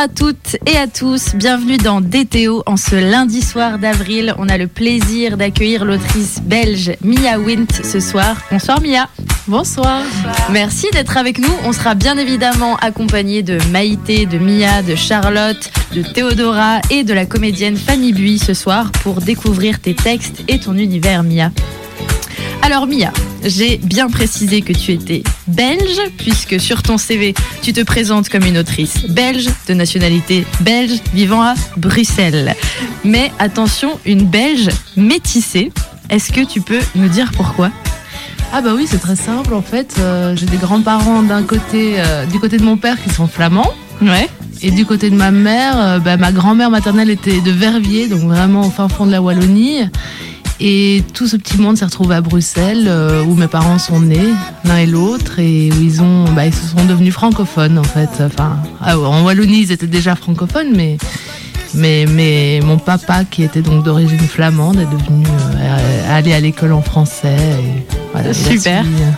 [0.00, 4.32] À toutes et à tous, bienvenue dans DTO en ce lundi soir d'avril.
[4.38, 8.36] On a le plaisir d'accueillir l'autrice belge Mia Wint ce soir.
[8.48, 9.08] Bonsoir Mia.
[9.48, 10.02] Bonsoir.
[10.52, 11.52] Merci d'être avec nous.
[11.64, 17.12] On sera bien évidemment accompagné de Maïté, de Mia, de Charlotte, de Théodora et de
[17.12, 21.50] la comédienne Fanny Bui ce soir pour découvrir tes textes et ton univers Mia.
[22.62, 23.12] Alors Mia,
[23.44, 28.44] j'ai bien précisé que tu étais belge, puisque sur ton CV, tu te présentes comme
[28.44, 32.54] une autrice belge, de nationalité belge, vivant à Bruxelles.
[33.04, 35.72] Mais attention, une belge métissée.
[36.10, 37.70] Est-ce que tu peux nous dire pourquoi?
[38.52, 39.96] Ah bah oui, c'est très simple en fait.
[39.98, 43.72] Euh, j'ai des grands-parents d'un côté, euh, du côté de mon père qui sont flamands.
[44.00, 44.28] Ouais.
[44.62, 48.20] Et du côté de ma mère, euh, bah, ma grand-mère maternelle était de Verviers, donc
[48.20, 49.88] vraiment au fin fond de la Wallonie.
[50.60, 54.32] Et tout ce petit monde s'est retrouvé à Bruxelles, euh, où mes parents sont nés,
[54.64, 58.22] l'un et l'autre, et où ils ont, bah, ils se sont devenus francophones en fait.
[58.80, 60.98] Ah en Wallonie, ils étaient déjà francophones, mais
[61.74, 66.72] mais, mais mon papa, qui était donc d'origine flamande, est devenu euh, aller à l'école
[66.72, 67.36] en français.
[67.36, 68.82] Et, voilà, Super.
[68.82, 69.10] suivi, euh,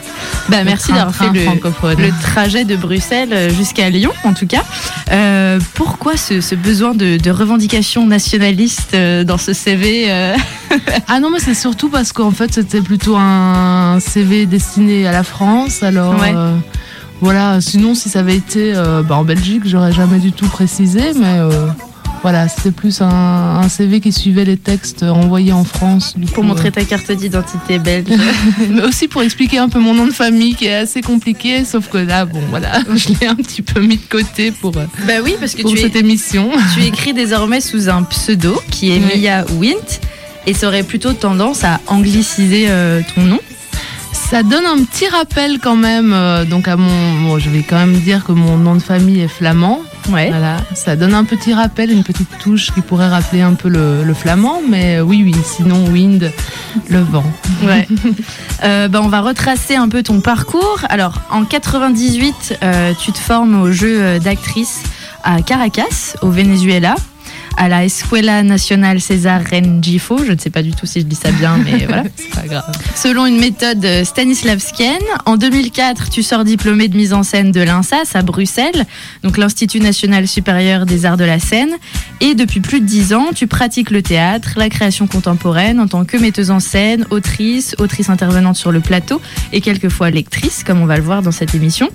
[0.48, 4.64] Bah, merci d'avoir fait le, le trajet de Bruxelles jusqu'à Lyon, en tout cas.
[5.12, 10.34] Euh, pourquoi ce, ce besoin de, de revendication nationaliste euh, dans ce CV euh
[11.08, 15.22] Ah non, mais c'est surtout parce qu'en fait, c'était plutôt un CV destiné à la
[15.22, 15.82] France.
[15.82, 16.32] Alors, Ouais.
[16.34, 16.54] euh,
[17.20, 17.60] voilà.
[17.60, 21.12] Sinon, si ça avait été euh, bah, en Belgique, j'aurais jamais du tout précisé.
[21.16, 21.66] Mais euh,
[22.22, 26.14] voilà, c'était plus un, un CV qui suivait les textes envoyés en France.
[26.18, 28.08] du Pour coup, montrer ta carte d'identité belge.
[28.10, 31.64] euh, mais aussi pour expliquer un peu mon nom de famille qui est assez compliqué.
[31.64, 34.84] Sauf que là, bon, voilà, je l'ai un petit peu mis de côté pour, euh,
[35.06, 36.50] bah oui, parce que pour tu cette émission.
[36.74, 39.22] Tu écris désormais sous un pseudo qui est Oui.
[39.22, 40.00] Mia Wint
[40.46, 43.38] et ça aurait plutôt tendance à angliciser euh, ton nom.
[44.12, 46.12] Ça donne un petit rappel quand même.
[46.12, 49.20] euh, donc à mon, bon, je vais quand même dire que mon nom de famille
[49.20, 49.80] est flamand.
[50.08, 50.28] Ouais.
[50.30, 54.02] Voilà, ça donne un petit rappel, une petite touche qui pourrait rappeler un peu le,
[54.02, 56.32] le flamand, mais oui, oui, sinon wind,
[56.88, 57.24] le vent.
[57.62, 57.86] Ouais.
[58.62, 60.80] Euh, bah, on va retracer un peu ton parcours.
[60.90, 64.82] Alors, en 98, euh, tu te formes au jeu euh, d'actrice
[65.24, 66.94] à Caracas, au Venezuela,
[67.56, 70.24] à la Escuela Nacional César Rengifo.
[70.24, 72.04] Je ne sais pas du tout si je dis ça bien, mais voilà.
[72.16, 72.64] C'est pas grave.
[72.94, 77.60] Selon une méthode euh, stanislavskienne, en 2004, tu sors diplômé de mise en scène de
[77.60, 78.86] l'INSAS à Bruxelles,
[79.22, 81.70] donc l'Institut national supérieur des arts de la scène.
[82.20, 86.04] Et depuis plus de dix ans, tu pratiques le théâtre, la création contemporaine en tant
[86.04, 89.20] que metteuse en scène, autrice, autrice intervenante sur le plateau
[89.52, 91.88] et quelquefois lectrice, comme on va le voir dans cette émission.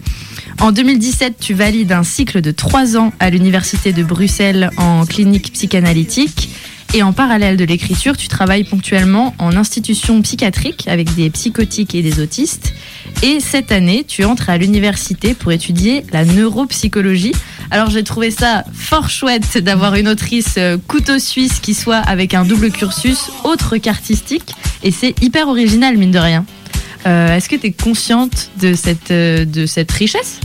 [0.62, 5.52] En 2017, tu valides un cycle de trois ans à l'Université de Bruxelles en clinique
[5.56, 6.50] psychanalytique.
[6.94, 12.02] Et en parallèle de l'écriture, tu travailles ponctuellement en institution psychiatrique avec des psychotiques et
[12.02, 12.74] des autistes.
[13.24, 17.34] Et cette année, tu entres à l'université pour étudier la neuropsychologie.
[17.72, 22.34] Alors j'ai trouvé ça fort chouette d'avoir une autrice euh, couteau suisse qui soit avec
[22.34, 24.54] un double cursus autre qu'artistique.
[24.84, 26.46] Et c'est hyper original, mine de rien.
[27.08, 30.40] Euh, Est-ce que tu es consciente de cette, euh, de cette richesse?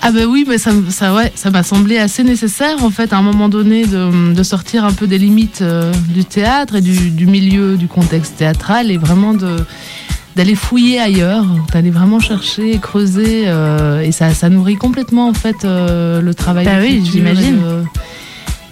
[0.00, 0.72] Ah ben oui, mais ça,
[1.14, 4.84] ouais, ça m'a semblé assez nécessaire en fait à un moment donné de, de sortir
[4.84, 8.96] un peu des limites euh, du théâtre et du, du milieu, du contexte théâtral et
[8.96, 9.56] vraiment de
[10.36, 15.64] d'aller fouiller ailleurs, d'aller vraiment chercher, creuser euh, et ça, ça nourrit complètement en fait
[15.64, 16.64] euh, le travail.
[16.64, 17.58] Bah oui, j'imagine.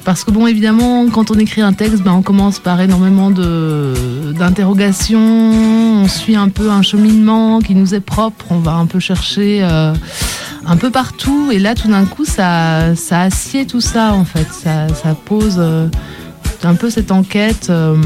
[0.06, 4.32] Parce que bon, évidemment, quand on écrit un texte, ben, on commence par énormément de
[4.38, 9.00] d'interrogations, on suit un peu un cheminement qui nous est propre, on va un peu
[9.00, 9.92] chercher euh,
[10.68, 14.48] un peu partout, et là, tout d'un coup, ça, ça assied tout ça, en fait,
[14.52, 15.88] ça, pose euh,
[16.62, 17.68] un peu cette enquête.
[17.70, 17.96] euh,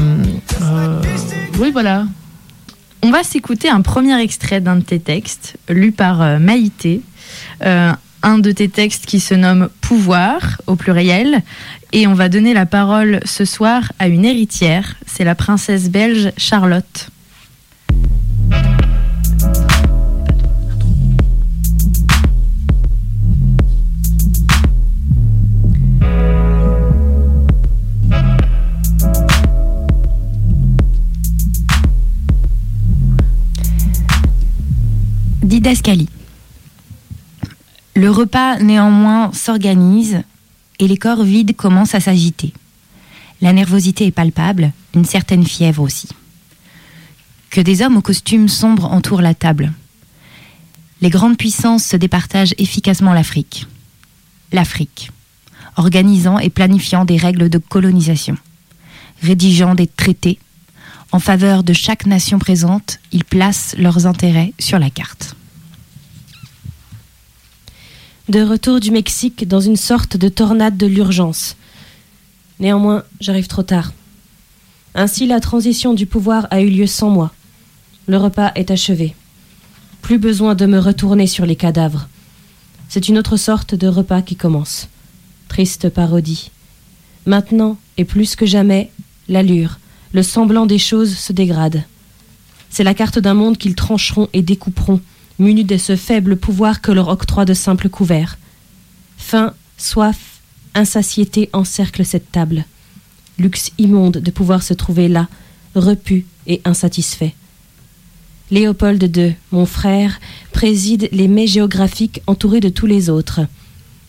[0.61, 1.01] euh,
[1.59, 2.05] oui, voilà.
[3.01, 7.01] On va s'écouter un premier extrait d'un de tes textes, lu par Maïté.
[8.23, 11.41] Un de tes textes qui se nomme Pouvoir, au pluriel.
[11.91, 14.95] Et on va donner la parole ce soir à une héritière.
[15.07, 17.09] C'est la princesse belge Charlotte.
[35.61, 36.09] Didascalie.
[37.95, 40.23] Le repas néanmoins s'organise
[40.79, 42.51] et les corps vides commencent à s'agiter.
[43.41, 46.07] La nervosité est palpable, une certaine fièvre aussi.
[47.51, 49.71] Que des hommes aux costumes sombres entourent la table.
[50.99, 53.67] Les grandes puissances se départagent efficacement l'Afrique.
[54.51, 55.11] L'Afrique,
[55.75, 58.35] organisant et planifiant des règles de colonisation,
[59.21, 60.39] rédigeant des traités.
[61.11, 65.35] En faveur de chaque nation présente, ils placent leurs intérêts sur la carte.
[68.31, 71.57] De retour du Mexique dans une sorte de tornade de l'urgence.
[72.61, 73.91] Néanmoins, j'arrive trop tard.
[74.95, 77.33] Ainsi, la transition du pouvoir a eu lieu sans moi.
[78.07, 79.15] Le repas est achevé.
[80.01, 82.07] Plus besoin de me retourner sur les cadavres.
[82.87, 84.87] C'est une autre sorte de repas qui commence.
[85.49, 86.51] Triste parodie.
[87.25, 88.91] Maintenant, et plus que jamais,
[89.27, 89.77] l'allure,
[90.13, 91.83] le semblant des choses se dégrade.
[92.69, 95.01] C'est la carte d'un monde qu'ils trancheront et découperont,
[95.41, 98.37] munis de ce faible pouvoir que leur octroie de simples couverts.
[99.17, 100.39] Faim, soif,
[100.75, 102.63] insatiété encerclent cette table.
[103.37, 105.27] Luxe immonde de pouvoir se trouver là,
[105.75, 107.33] repu et insatisfait.
[108.51, 110.19] Léopold II, mon frère,
[110.51, 113.41] préside les mets géographiques entourés de tous les autres.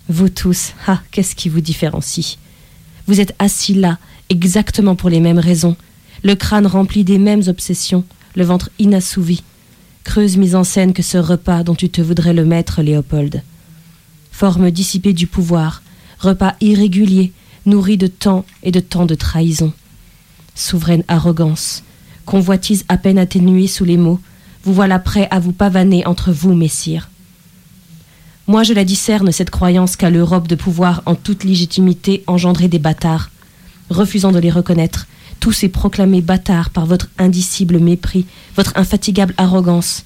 [0.08, 2.38] Vous tous, ah, qu'est-ce qui vous différencie?
[3.06, 5.76] Vous êtes assis là, exactement pour les mêmes raisons,
[6.24, 8.04] le crâne rempli des mêmes obsessions,
[8.34, 9.42] le ventre inassouvi.
[10.04, 13.42] Creuse mise en scène que ce repas dont tu te voudrais le maître, Léopold.
[14.30, 15.82] Forme dissipée du pouvoir,
[16.18, 17.32] repas irrégulier,
[17.66, 19.72] nourri de temps et de temps de trahison.
[20.54, 21.82] Souveraine arrogance,
[22.26, 24.20] convoitise à peine atténuée sous les mots,
[24.64, 27.08] vous voilà prêt à vous pavaner entre vous, messire.
[28.48, 32.80] Moi, je la discerne, cette croyance qu'a l'Europe de pouvoir en toute légitimité engendrer des
[32.80, 33.30] bâtards,
[33.88, 35.06] refusant de les reconnaître,
[35.42, 40.04] tous ces proclamés bâtards par votre indicible mépris, votre infatigable arrogance.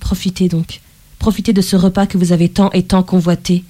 [0.00, 0.80] Profitez donc,
[1.20, 3.62] profitez de ce repas que vous avez tant et tant convoité.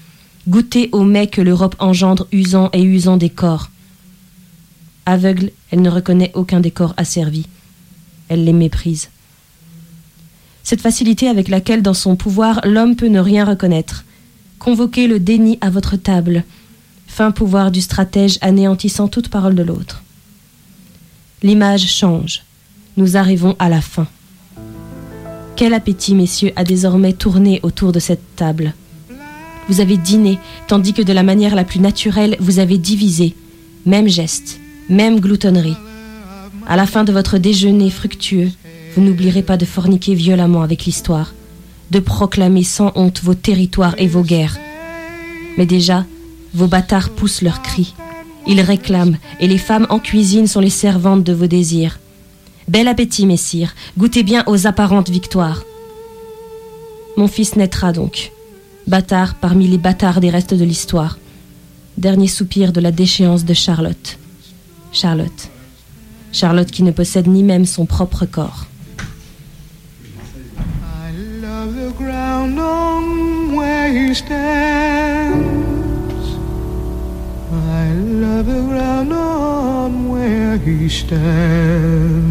[0.48, 3.68] Goûtez au mets que l'Europe engendre usant et usant des corps.
[5.04, 7.48] Aveugle, elle ne reconnaît aucun des corps asservis.
[8.30, 9.10] Elle les méprise.
[10.62, 14.06] Cette facilité avec laquelle, dans son pouvoir, l'homme peut ne rien reconnaître.
[14.58, 16.44] Convoquez le déni à votre table.
[17.06, 20.02] Fin pouvoir du stratège anéantissant toute parole de l'autre.
[21.40, 22.42] L'image change.
[22.96, 24.08] Nous arrivons à la fin.
[25.54, 28.74] Quel appétit, messieurs, a désormais tourné autour de cette table.
[29.68, 33.36] Vous avez dîné, tandis que de la manière la plus naturelle, vous avez divisé.
[33.86, 34.58] Même geste,
[34.88, 35.76] même gloutonnerie.
[36.66, 38.50] À la fin de votre déjeuner fructueux,
[38.96, 41.34] vous n'oublierez pas de forniquer violemment avec l'histoire,
[41.92, 44.58] de proclamer sans honte vos territoires et vos guerres.
[45.56, 46.04] Mais déjà,
[46.52, 47.94] vos bâtards poussent leurs cris.
[48.48, 52.00] Ils réclament, et les femmes en cuisine sont les servantes de vos désirs.
[52.66, 55.62] Bel appétit, messire, goûtez bien aux apparentes victoires.
[57.18, 58.32] Mon fils naîtra donc,
[58.86, 61.18] bâtard parmi les bâtards des restes de l'histoire.
[61.98, 64.18] Dernier soupir de la déchéance de Charlotte.
[64.92, 65.50] Charlotte.
[66.32, 68.66] Charlotte qui ne possède ni même son propre corps.
[70.58, 71.12] I
[71.42, 72.58] love the ground
[73.52, 75.57] where he stands.
[77.88, 82.28] I love the ground on where he stands.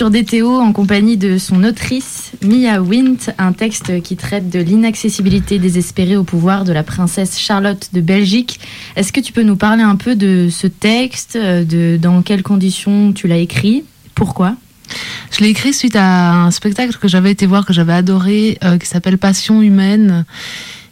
[0.00, 5.58] Sur DTO en compagnie de son autrice Mia Wint, un texte qui traite de l'inaccessibilité
[5.58, 8.60] désespérée au pouvoir de la princesse Charlotte de Belgique.
[8.96, 12.42] Est-ce que tu peux nous parler un peu de ce texte, euh, de dans quelles
[12.42, 14.56] conditions tu l'as écrit, pourquoi?
[15.32, 18.78] Je l'ai écrit suite à un spectacle que j'avais été voir, que j'avais adoré, euh,
[18.78, 20.24] qui s'appelle Passion humaine.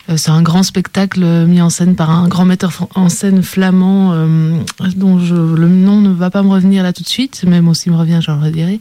[0.09, 3.43] Euh, c'est un grand spectacle euh, mis en scène par un grand metteur en scène
[3.43, 4.59] flamand euh,
[4.97, 7.91] dont je, le nom ne va pas me revenir là tout de suite, même aussi
[7.91, 8.81] me revient, je le redirai.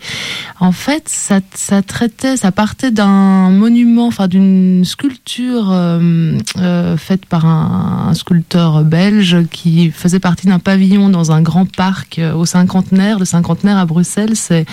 [0.59, 7.25] En fait, ça, ça traitait, ça partait d'un monument, enfin d'une sculpture euh, euh, faite
[7.25, 12.45] par un, un sculpteur belge qui faisait partie d'un pavillon dans un grand parc au
[12.45, 13.19] cinquantenaire.
[13.19, 14.65] Le cinquantenaire à Bruxelles, c'est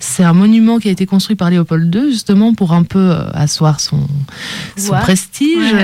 [0.00, 3.80] c'est un monument qui a été construit par Léopold II justement pour un peu asseoir
[3.80, 4.00] son,
[5.00, 5.72] prestige.
[5.72, 5.83] Ouais.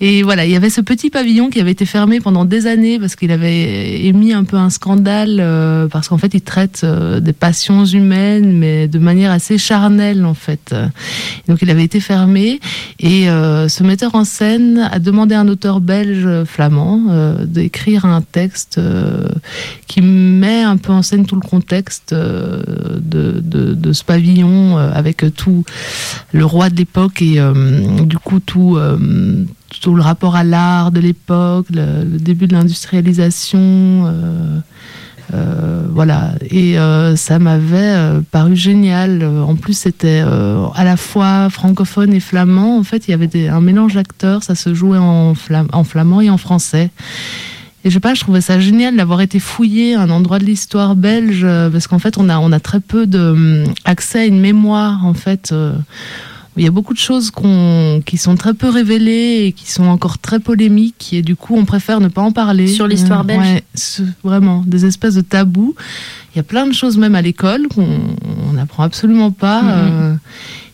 [0.00, 2.98] Et voilà, il y avait ce petit pavillon qui avait été fermé pendant des années
[2.98, 7.18] parce qu'il avait émis un peu un scandale euh, parce qu'en fait il traite euh,
[7.18, 10.74] des passions humaines mais de manière assez charnelle en fait.
[11.48, 12.60] Donc il avait été fermé
[13.00, 18.04] et euh, ce metteur en scène a demandé à un auteur belge flamand euh, d'écrire
[18.04, 19.28] un texte euh,
[19.86, 25.24] qui met un peu en scène tout le contexte de, de, de ce pavillon avec
[25.34, 25.64] tout
[26.32, 27.40] le roi de l'époque et
[28.04, 28.78] du coup tout,
[29.80, 33.58] tout le rapport à l'art de l'époque, le, début de l'industrialisation.
[33.60, 34.60] euh,
[35.34, 37.94] euh, voilà, et euh, ça m'avait
[38.30, 39.22] paru génial.
[39.24, 40.20] En plus, c'était
[40.74, 42.78] à la fois francophone et flamand.
[42.78, 44.42] En fait, il y avait un mélange d'acteurs.
[44.42, 46.90] Ça se jouait en, flam- en flamand et en français.
[47.84, 50.44] Et je sais pas, je trouvais ça génial d'avoir été fouillé à un endroit de
[50.44, 54.40] l'histoire belge, parce qu'en fait, on a, on a très peu de, hum, à une
[54.40, 55.52] mémoire, en fait.
[56.58, 59.84] Il y a beaucoup de choses qu'on- qui sont très peu révélées et qui sont
[59.84, 62.66] encore très polémiques, et du coup, on préfère ne pas en parler.
[62.66, 63.46] Sur l'histoire Euh, belge
[64.00, 65.74] ouais, Vraiment, des espèces de tabous.
[66.34, 67.86] Il y a plein de choses, même à l'école, qu'on
[68.48, 69.62] on n'apprend absolument pas.
[69.62, 69.70] Mhm.
[69.72, 70.14] euh,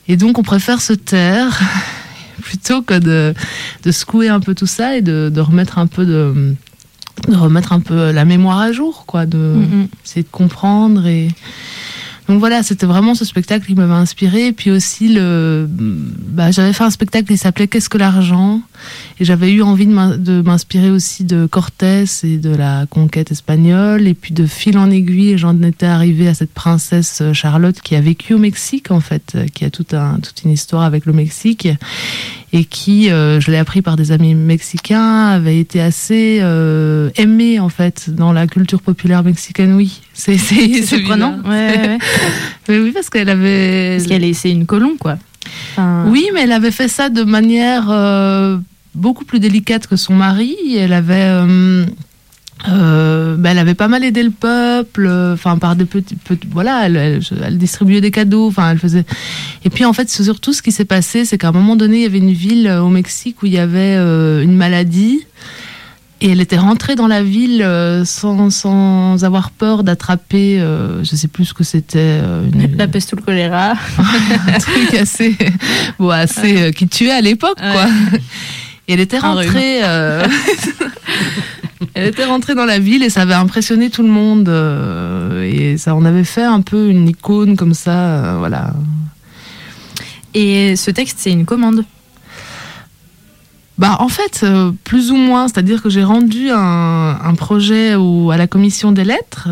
[0.09, 1.59] et donc, on préfère se taire
[2.43, 3.35] plutôt que de,
[3.85, 6.55] de secouer un peu tout ça et de, de remettre un peu de
[7.29, 9.87] de remettre un peu la mémoire à jour, quoi, de Mhm.
[10.05, 11.29] essayer de comprendre et
[12.28, 14.47] donc voilà, c'était vraiment ce spectacle qui m'avait inspiré.
[14.47, 18.62] Et puis aussi, le, bah, j'avais fait un spectacle qui s'appelait Qu'est-ce que l'argent?
[19.21, 23.31] Et j'avais eu envie de m'in- de m'inspirer aussi de Cortés et de la conquête
[23.31, 24.07] espagnole.
[24.09, 27.95] Et puis de fil en aiguille, j'en étais arrivée à cette princesse euh, Charlotte qui
[27.95, 31.07] a vécu au Mexique, en fait, euh, qui a tout un, toute une histoire avec
[31.07, 31.69] le Mexique.
[32.56, 37.58] Et qui, euh, je l'ai appris par des amis mexicains, avait été assez euh, aimée,
[37.58, 40.00] en fait, dans la culture populaire mexicaine, oui.
[40.12, 41.40] C'est surprenant.
[41.44, 41.99] Ouais, ouais, ouais.
[42.68, 43.96] Mais oui, parce qu'elle avait.
[43.96, 45.18] Parce qu'elle est, c'est une colombe, quoi.
[45.73, 48.56] Enfin, Oui, mais elle avait fait ça de manière euh,
[48.94, 50.56] beaucoup plus délicate que son mari.
[50.76, 51.42] Elle avait.
[52.68, 56.49] Euh, ben, elle avait pas mal aidé le peuple, euh, enfin par des petits, petits-
[56.50, 59.04] voilà, elle, elle- elle distribuait des cadeaux, enfin elle faisait.
[59.64, 62.02] Et puis en fait, surtout ce qui s'est passé, c'est qu'à un moment donné, il
[62.02, 65.26] y avait une ville euh, au Mexique où il y avait euh, une maladie.
[66.21, 67.62] Et elle était rentrée dans la ville
[68.06, 71.99] sans, sans avoir peur d'attraper, euh, je sais plus ce que c'était.
[71.99, 73.75] euh, une- La peste ou le choléra.
[73.99, 75.37] un truc assez,
[75.99, 77.87] bon, assez euh, qui tuait à l'époque, quoi.
[78.88, 79.80] Et elle était rentrée.
[81.95, 84.49] elle était rentrée dans la ville et ça avait impressionné tout le monde.
[84.49, 88.73] euh, et ça en avait fait un peu une icône comme ça, euh, voilà.
[90.35, 91.85] Et ce texte, c'est une commande.
[93.76, 98.31] Bah, en fait, euh, plus ou moins, c'est-à-dire que j'ai rendu un, un projet au-
[98.31, 99.49] à la commission des lettres,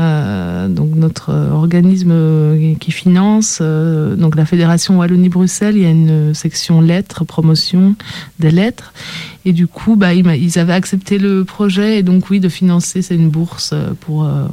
[0.00, 2.14] euh, donc notre organisme
[2.80, 7.94] qui finance, euh, donc la Fédération Wallonie-Bruxelles, il y a une section lettres, promotion
[8.38, 8.92] des lettres,
[9.44, 13.14] et du coup, bah, ils, avaient accepté le projet, et donc oui, de financer, c'est
[13.14, 14.44] une bourse pour, euh,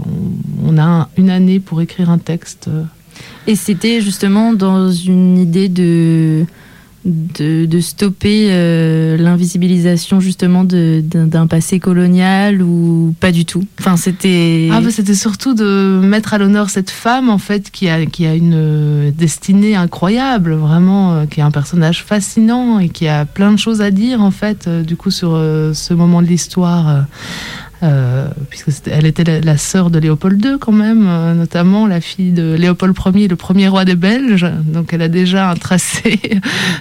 [0.65, 2.69] on, a un- une année pour écrire un texte.
[3.47, 6.45] Et c'était justement dans une idée de,
[7.07, 13.63] de, stopper euh, l'invisibilisation justement d'un passé colonial ou pas du tout?
[13.79, 14.69] Enfin, c'était.
[14.71, 18.25] Ah bah, c'était surtout de mettre à l'honneur cette femme en fait qui a qui
[18.25, 23.25] a une euh, destinée incroyable, vraiment euh, qui est un personnage fascinant et qui a
[23.25, 27.05] plein de choses à dire en fait du coup sur ce moment de l'histoire
[27.84, 31.86] euh, puisque c'était- elle était la, la sœur de Léopold II quand même, euh, notamment
[31.86, 34.48] la fille de Léopold Ier, le premier roi des Belges.
[34.65, 36.19] Donc elle a déjà un tracé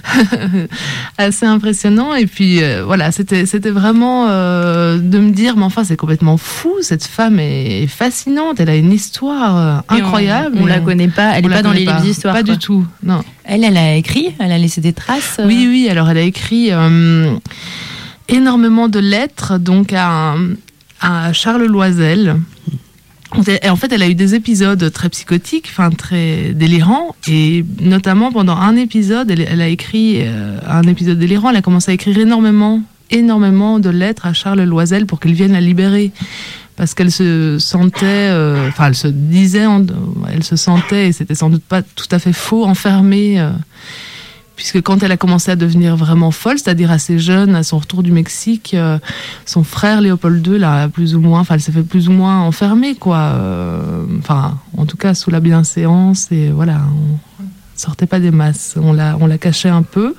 [1.17, 2.13] assez impressionnant.
[2.15, 6.37] Et puis euh, voilà, c'était c'était vraiment euh, de me dire, mais enfin c'est complètement
[6.37, 10.57] fou, cette femme est, est fascinante, elle a une histoire Et on- incroyable.
[10.59, 12.33] On, la connaît pas, elle on est la pas dans les livres d'histoire.
[12.33, 12.53] Pas quoi.
[12.53, 13.21] du tout, non.
[13.43, 15.39] Elle, elle a écrit, elle a laissé des traces.
[15.45, 16.71] Oui, oui, alors elle a écrit
[18.27, 20.35] énormément de lettres donc à,
[21.01, 22.37] à Charles Loisel.
[23.61, 28.31] Et en fait, elle a eu des épisodes très psychotiques, enfin très délirants, et notamment
[28.31, 31.49] pendant un épisode, elle, a écrit euh, un épisode délirant.
[31.49, 35.51] Elle a commencé à écrire énormément, énormément de lettres à Charles Loisel pour qu'il vienne
[35.51, 36.11] la libérer,
[36.77, 39.65] parce qu'elle se sentait, euh, enfin, elle se disait,
[40.33, 43.41] elle se sentait, et c'était sans doute pas tout à fait faux, enfermée.
[43.41, 43.51] euh,
[44.57, 48.03] puisque quand elle a commencé à devenir vraiment folle, c'est-à-dire assez jeune, à son retour
[48.03, 48.97] du Mexique, euh,
[49.45, 52.39] son frère Léopold II l'a plus ou moins, enfin, elle s'est fait plus ou moins
[52.41, 53.17] enfermer, quoi.
[53.17, 56.81] Euh, Enfin, en tout cas, sous la bienséance, et voilà,
[57.39, 57.45] on
[57.75, 60.15] sortait pas des masses, on la, on la cachait un peu.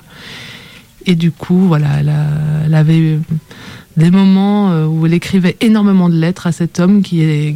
[1.05, 3.19] Et du coup, voilà, elle, a- elle avait
[3.97, 7.55] des moments euh, où elle écrivait énormément de lettres à cet homme qui est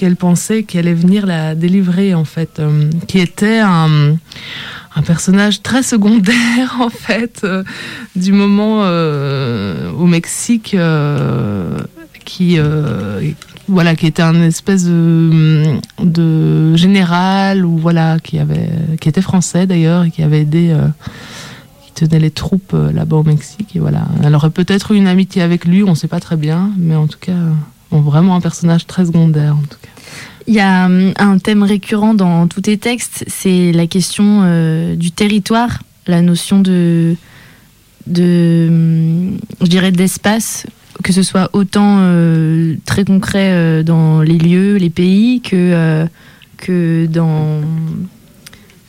[0.00, 4.16] qu'elle pensait qu'il allait venir la délivrer en fait, euh, qui était un,
[4.96, 7.62] un personnage très secondaire en fait euh,
[8.16, 10.74] du moment euh, au Mexique
[12.24, 12.58] qui
[13.68, 18.70] voilà qui était un espèce de, général ou voilà qui avait
[19.02, 20.74] qui était français d'ailleurs et qui avait aidé
[21.94, 24.06] tenait les troupes là-bas au Mexique et voilà.
[24.22, 27.06] Elle aurait peut-être eu une amitié avec lui on sait pas très bien mais en
[27.06, 27.36] tout cas
[27.90, 29.88] vraiment un personnage très secondaire en tout cas.
[30.46, 34.96] Il y a hum, un thème récurrent dans tous tes textes, c'est la question euh,
[34.96, 37.16] du territoire, la notion de,
[38.06, 38.68] de
[39.60, 40.66] je dirais, d'espace,
[41.02, 46.06] que ce soit autant euh, très concret euh, dans les lieux, les pays, que, euh,
[46.56, 47.60] que dans,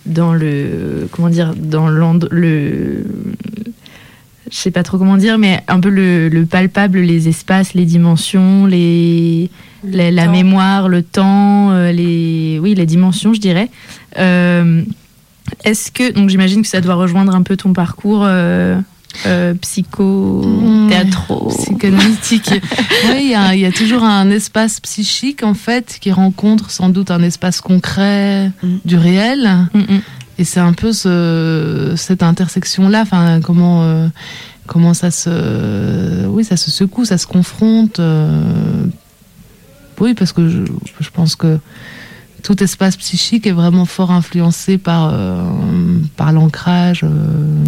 [0.06, 3.06] dans le, comment dire, dans le,
[4.52, 7.86] je sais pas trop comment dire, mais un peu le, le palpable, les espaces, les
[7.86, 9.50] dimensions, les,
[9.84, 13.70] la, mémoire, le temps, euh, les, oui, les dimensions, je dirais.
[14.18, 14.84] Euh,
[15.64, 18.78] Est-ce que, donc j'imagine que ça doit rejoindre un peu ton parcours euh,
[19.26, 20.90] euh, psycho, Mmh.
[20.90, 21.48] théâtro.
[21.50, 22.52] psychanalytique.
[23.10, 26.72] oui, il y, a- il y a toujours un espace psychique en fait qui rencontre
[26.72, 28.68] sans doute un espace concret Mm.
[28.86, 29.50] du réel.
[29.74, 30.02] Mm, mm.
[30.42, 33.04] Et c'est un peu ce, cette intersection-là,
[33.44, 34.08] comment euh,
[34.66, 38.00] comment ça se oui ça se secoue, ça se confronte.
[38.00, 38.86] euh,
[40.00, 41.60] oui, parce que je, pense que
[42.42, 45.44] tout espace psychique est vraiment fort influencé par euh,
[46.18, 47.06] par l'ancrage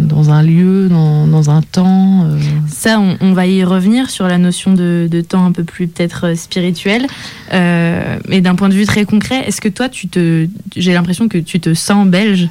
[0.00, 2.26] dans un lieu, dans, un temps.
[2.66, 6.36] Ça, on, va y revenir sur la notion de, de temps un peu plus peut-être
[6.36, 7.06] spirituel.
[7.52, 11.38] Mais d'un point de vue très concret, est-ce que toi, tu te, j'ai l'impression que
[11.38, 12.48] tu te sens belge?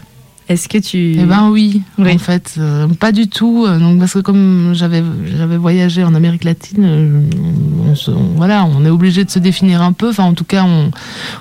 [0.49, 1.15] Est-ce que tu...
[1.17, 2.13] Eh ben oui, Oui.
[2.13, 3.65] en fait, euh, pas du tout.
[3.65, 5.01] euh, Donc parce que comme j'avais
[5.37, 7.21] j'avais voyagé en Amérique latine, euh,
[7.89, 10.09] on se- on- voilà, on est obligé de se définir un peu.
[10.09, 10.91] Enfin, en tout cas, on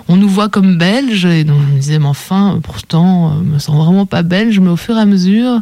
[0.08, 3.58] on nous voit comme belges et donc je me disais, mais enfin, pourtant, je me
[3.58, 4.60] sens vraiment pas belge.
[4.60, 5.60] Mais au fur et à mesure,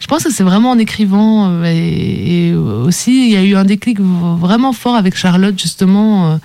[0.00, 3.64] je pense que c'est vraiment en écrivant et, et aussi il y a eu un
[3.64, 6.40] déclic vraiment fort avec Charlotte justement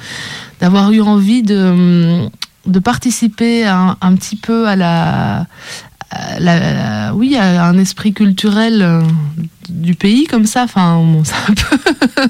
[0.60, 2.28] d'avoir eu envie de
[2.68, 5.48] de participer un, un petit peu à la
[6.12, 9.02] la- la- oui, à un esprit culturel euh,
[9.70, 10.64] du pays comme ça.
[10.64, 11.78] Enfin, bon, c'est un peu,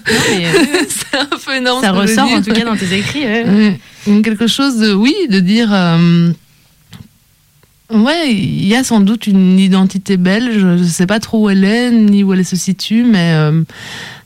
[0.89, 1.81] c'est un peu énorme.
[1.83, 3.25] ça ressort en tout cas dans tes écrits.
[3.25, 3.79] ouais.
[4.23, 5.69] Quelque chose de, oui, de dire.
[5.73, 6.31] euh,
[7.91, 10.57] ouais, il y a sans doute une identité belge.
[10.77, 13.61] Je sais pas trop où elle est ni où elle se situe, mais euh,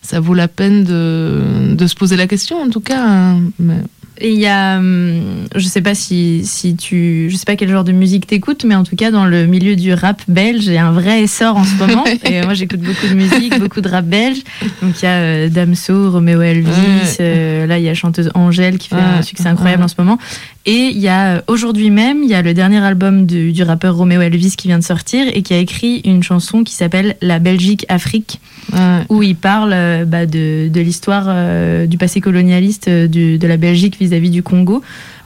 [0.01, 3.03] ça vaut la peine de, de se poser la question en tout cas.
[3.05, 3.41] hein.
[3.59, 3.83] Mais-
[4.23, 7.69] Et il y a, hum, je sais pas si, si tu, je sais pas quel
[7.69, 10.73] genre de musique t'écoutes, mais en tout cas dans le milieu du rap belge, il
[10.73, 12.03] y a un vrai essor en ce moment.
[12.25, 14.37] et moi j'écoute beaucoup de musique, beaucoup de rap belge.
[14.83, 17.15] Donc il y a euh, Damso, Roméo Elvis, Ouais.
[17.19, 19.23] euh, là il y a chanteuse Angèle qui fait un Ouais.
[19.23, 19.85] succès incroyable Ouais.
[19.85, 20.19] en ce moment.
[20.67, 23.63] Et il y a euh, aujourd'hui même, il y a le dernier album du, du
[23.63, 27.15] rappeur Roméo Elvis qui vient de sortir et qui a écrit une chanson qui s'appelle
[27.21, 28.39] La Belgique Afrique
[28.71, 28.99] ouais.
[29.09, 33.57] où il parle euh, bah, de, de l'histoire euh, du passé colonialiste du- de la
[33.57, 34.83] Belgique vis-à-vis du Congo.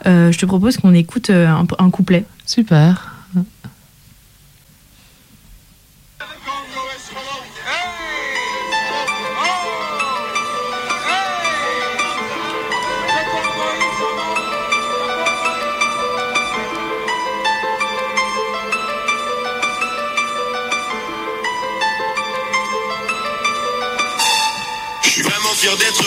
[0.07, 2.23] Euh, je te propose qu'on écoute un, un couplet.
[2.45, 3.11] Super.
[25.73, 26.03] D'être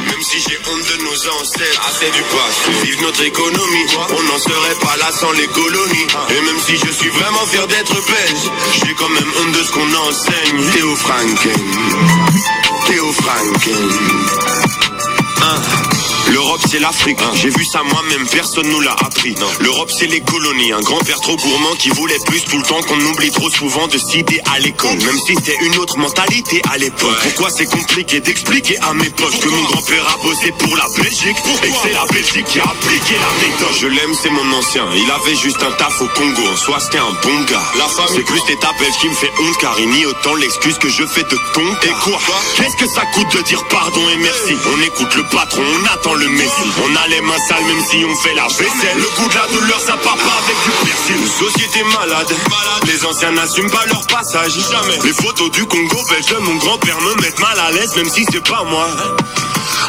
[0.00, 2.70] même si j'ai honte de nos ancêtres, assez du passé.
[2.84, 6.06] Vive notre économie, on n'en serait pas là sans les colonies.
[6.30, 8.50] Et même si je suis vraiment fier d'être belge,
[8.84, 10.70] j'ai quand même honte de ce qu'on enseigne.
[10.72, 11.64] Théo Franken,
[12.86, 13.88] Théo Franken.
[15.42, 15.93] Hein.
[16.32, 17.30] L'Europe c'est l'Afrique, hein.
[17.34, 19.34] j'ai vu ça moi-même, personne nous l'a appris.
[19.60, 23.00] L'Europe c'est les colonies, un grand-père trop gourmand qui voulait plus tout le temps qu'on
[23.00, 24.96] oublie trop souvent de citer à l'école.
[24.96, 27.16] Même si c'était une autre mentalité à l'époque.
[27.22, 31.36] Pourquoi c'est compliqué d'expliquer à mes potes que mon grand-père a bossé pour la Belgique
[31.64, 33.76] et que c'est la Belgique qui a appliqué la méthode?
[33.80, 36.98] Je l'aime, c'est mon ancien, il avait juste un taf au Congo, en soi c'était
[36.98, 37.62] un bon gars.
[37.78, 40.78] La famille, c'est plus l'état belge qui me fait honte car il nie autant l'excuse
[40.78, 42.18] que je fais de ton Et quoi?
[42.56, 44.54] Qu'est-ce que ça coûte de dire pardon et merci?
[44.72, 48.34] On écoute le patron, on attend On a les mains sales même si on fait
[48.34, 48.96] la vaisselle.
[48.96, 51.16] Le goût de la douleur, ça part pas avec du persil.
[51.16, 52.32] Une société malade.
[52.86, 54.52] Les anciens n'assument pas leur passage.
[54.52, 54.98] Jamais.
[55.02, 58.48] Les photos du Congo belge mon grand-père me mettent mal à l'aise même si c'est
[58.48, 58.86] pas moi.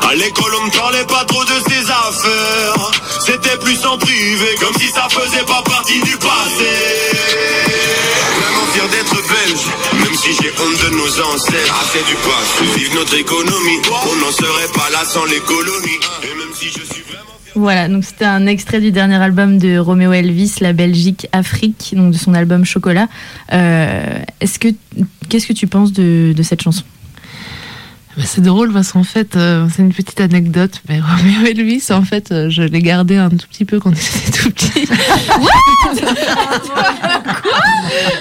[0.10, 2.92] À l'école, on me parlait pas trop de ses affaires.
[3.24, 8.05] C'était plus en privé, comme si ça faisait pas partie du passé.
[17.56, 22.12] Voilà, donc c'était un extrait du dernier album de Roméo Elvis, La Belgique Afrique, donc
[22.12, 23.08] de son album Chocolat.
[23.54, 24.68] Euh, Est-ce que
[25.30, 26.84] qu'est-ce que tu penses de, cette chanson?
[28.24, 32.32] C'est drôle parce qu'en fait, euh, c'est une petite anecdote, mais Roméo Elvis, en fait,
[32.32, 34.88] euh, je l'ai gardé un tout petit peu quand j'étais tout petit.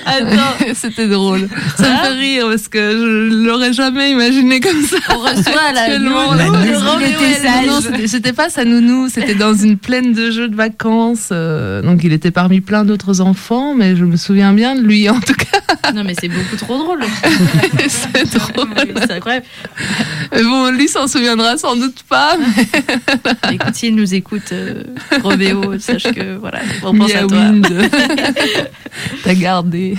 [0.06, 1.48] Attends, c'était drôle.
[1.76, 4.96] Ça me fait rire parce que je l'aurais jamais imaginé comme ça.
[5.10, 10.56] On reçoit la nounou, C'était pas sa nounou, c'était dans une plaine de jeux de
[10.56, 11.28] vacances.
[11.32, 15.08] euh, donc il était parmi plein d'autres enfants, mais je me souviens bien de lui
[15.08, 15.92] en tout cas.
[15.94, 17.00] Non mais c'est beaucoup trop drôle.
[17.88, 18.68] c'est drôle.
[18.96, 19.46] c'est incroyable.
[20.32, 22.36] Mais bon, lui s'en souviendra sans doute pas.
[22.38, 24.82] mais Écoute, s'il nous écoute, euh,
[25.78, 27.38] sache que voilà, on pense à toi.
[29.24, 29.96] T'as gardé.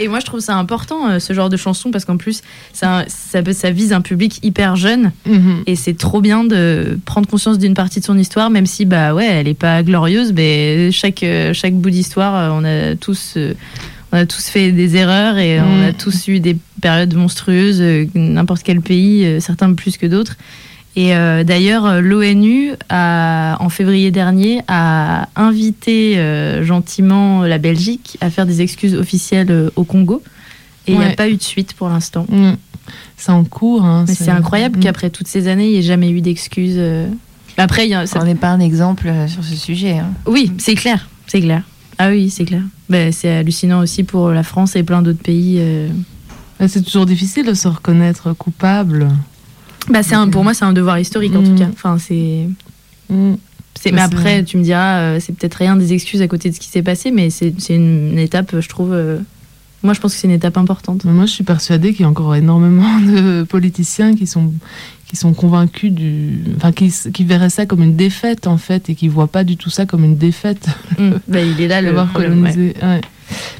[0.00, 3.04] Et moi, je trouve ça important, euh, ce genre de chanson, parce qu'en plus, ça,
[3.08, 5.12] ça, vise un public hyper jeune.
[5.26, 5.62] Mhm.
[5.66, 9.14] Et c'est trop bien de prendre conscience d'une partie de son histoire, même si, bah
[9.14, 13.34] ouais, elle est pas glorieuse, mais chaque, euh, chaque bout d'histoire, euh, on a tous.
[13.36, 13.54] euh,
[14.12, 15.94] on a tous fait des erreurs et on a Mm.
[15.94, 20.36] tous eu des périodes monstrueuses, euh, n'importe quel pays, euh, certains plus que d'autres.
[20.98, 28.30] Et euh, d'ailleurs, l'ONU, a, en février dernier, a invité euh, gentiment la Belgique à
[28.30, 30.22] faire des excuses officielles au Congo.
[30.86, 32.24] Et il n'y a pas eu de suite pour l'instant.
[32.30, 32.52] Mm.
[33.18, 33.84] C'est en cours.
[33.84, 34.82] hein, Mais c'est incroyable Mm.
[34.82, 36.76] qu'après toutes ces années, il n'y ait jamais eu d'excuses.
[36.78, 37.08] euh.
[37.58, 39.98] Après, il y a- ça- On n'est pas un exemple sur ce sujet.
[39.98, 40.10] hein.
[40.26, 41.62] oui, c'est clair, c'est clair.
[41.98, 42.62] Ah oui, c'est clair.
[42.88, 45.56] Ben, c'est hallucinant aussi pour la France et plein d'autres pays.
[45.58, 45.88] euh.
[46.68, 49.08] C'est toujours difficile de se reconnaître coupable.
[49.90, 51.44] Bah, c'est un, pour moi, c'est un devoir historique en Mm.
[51.48, 51.68] tout cas.
[51.72, 52.48] Enfin, c'est,
[53.10, 53.34] Mm.
[53.74, 56.28] c'est, Bah, mais c'est- après, tu me diras, euh, c'est peut-être rien des excuses à
[56.28, 58.92] côté de ce qui s'est passé, mais c'est, c'est une, étape, je trouve.
[58.92, 59.18] euh,
[59.82, 61.04] moi, je pense que c'est une étape importante.
[61.04, 64.52] Mais moi, je suis persuadée qu'il y a encore énormément de politiciens qui sont,
[65.06, 66.40] qui sont convaincus du.
[66.56, 69.44] Enfin, qui, qui verraient ça comme une défaite, en fait, et qui ne voient pas
[69.44, 70.68] du tout ça comme une défaite.
[71.28, 72.04] Ben, il est là le ouais.
[72.14, 72.74] colonisé.
[72.82, 73.00] ouais.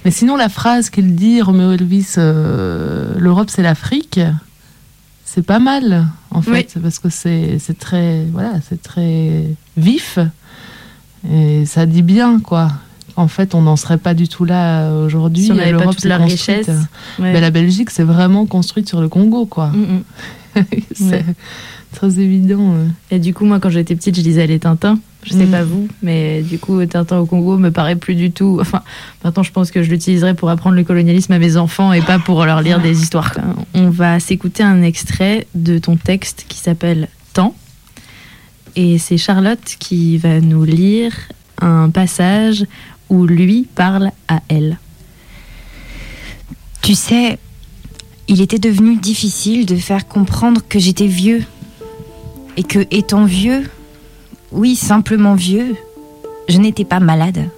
[0.05, 4.21] Mais sinon, la phrase qu'il dit, Roméo Elvis, euh, l'Europe, c'est l'Afrique,
[5.25, 9.45] c'est pas mal, en fait, parce que c'est c'est très, voilà, c'est très
[9.77, 10.19] vif.
[11.31, 12.71] Et ça dit bien, quoi.
[13.17, 15.45] En fait, on n'en serait pas du tout là aujourd'hui.
[15.45, 16.69] Si on n'avait pas L'Europe toute la richesse.
[16.69, 16.79] euh,
[17.19, 17.33] Ouais.
[17.33, 19.69] mais la Belgique, c'est vraiment construite sur le Congo, quoi.
[19.69, 19.81] Mm,
[20.57, 20.63] mm.
[20.95, 21.25] c'est Ouais.
[21.93, 22.75] très évident.
[22.75, 22.87] euh.
[23.11, 24.99] Et du coup, moi, quand j'étais petite, je lisais les Tintins.
[25.25, 25.51] Je sais Mm.
[25.51, 28.59] pas vous, mais du coup, Tintin au Congo me paraît plus du tout.
[28.61, 28.83] Enfin,
[29.25, 32.19] maintenant, je pense que je l'utiliserai pour apprendre le colonialisme à mes enfants et pas
[32.21, 33.33] pour leur lire des histoires.
[33.75, 37.55] On va s'écouter un extrait de ton texte qui s'appelle Temps.
[38.77, 41.13] Et c'est Charlotte qui va nous lire
[41.63, 42.67] un passage
[43.09, 44.79] où lui parle à elle.
[46.83, 47.39] Tu sais,
[48.29, 51.45] il était devenu difficile de faire comprendre que j'étais vieux.
[52.57, 53.69] Et que, étant vieux,
[54.51, 55.77] oui, simplement vieux,
[56.49, 57.49] je n'étais pas malade.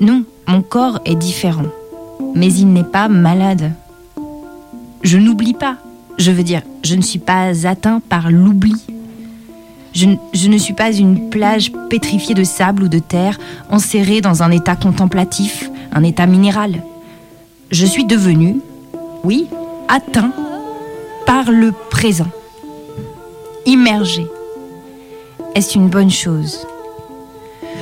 [0.00, 1.66] Non, mon corps est différent.
[2.34, 3.72] Mais il n'est pas malade.
[5.02, 5.78] Je n'oublie pas.
[6.18, 8.76] Je veux dire, je ne suis pas atteint par l'oubli.
[9.92, 13.38] Je, ne suis pas une plage pétrifiée de sable ou de terre,
[13.70, 16.82] enserrée dans un état contemplatif, un état minéral.
[17.70, 18.60] Je suis devenu,
[19.24, 19.48] oui,
[19.88, 20.32] atteint
[21.26, 22.28] par le présent.
[23.66, 24.26] Immergé.
[25.54, 26.66] Est-ce une bonne chose?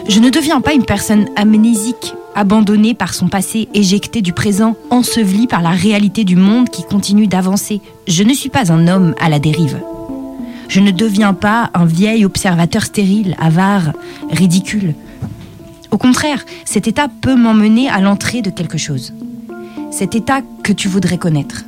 [0.09, 5.47] Je ne deviens pas une personne amnésique, abandonnée par son passé, éjectée du présent, ensevelie
[5.47, 7.83] par la réalité du monde qui continue d'avancer.
[8.07, 9.79] Je ne suis pas un homme à la dérive.
[10.69, 13.93] Je ne deviens pas un vieil observateur stérile, avare,
[14.31, 14.95] ridicule.
[15.91, 19.15] Au contraire, cet état peut m'emmener à l'entrée de quelque chose.
[19.91, 21.65] Cet état que tu voudrais connaître.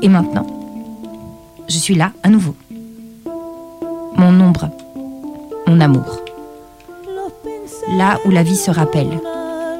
[0.00, 0.46] Et maintenant,
[1.68, 2.56] je suis là à nouveau.
[4.16, 4.70] Mon ombre,
[5.66, 6.20] mon amour.
[7.92, 9.20] Là où la vie se rappelle,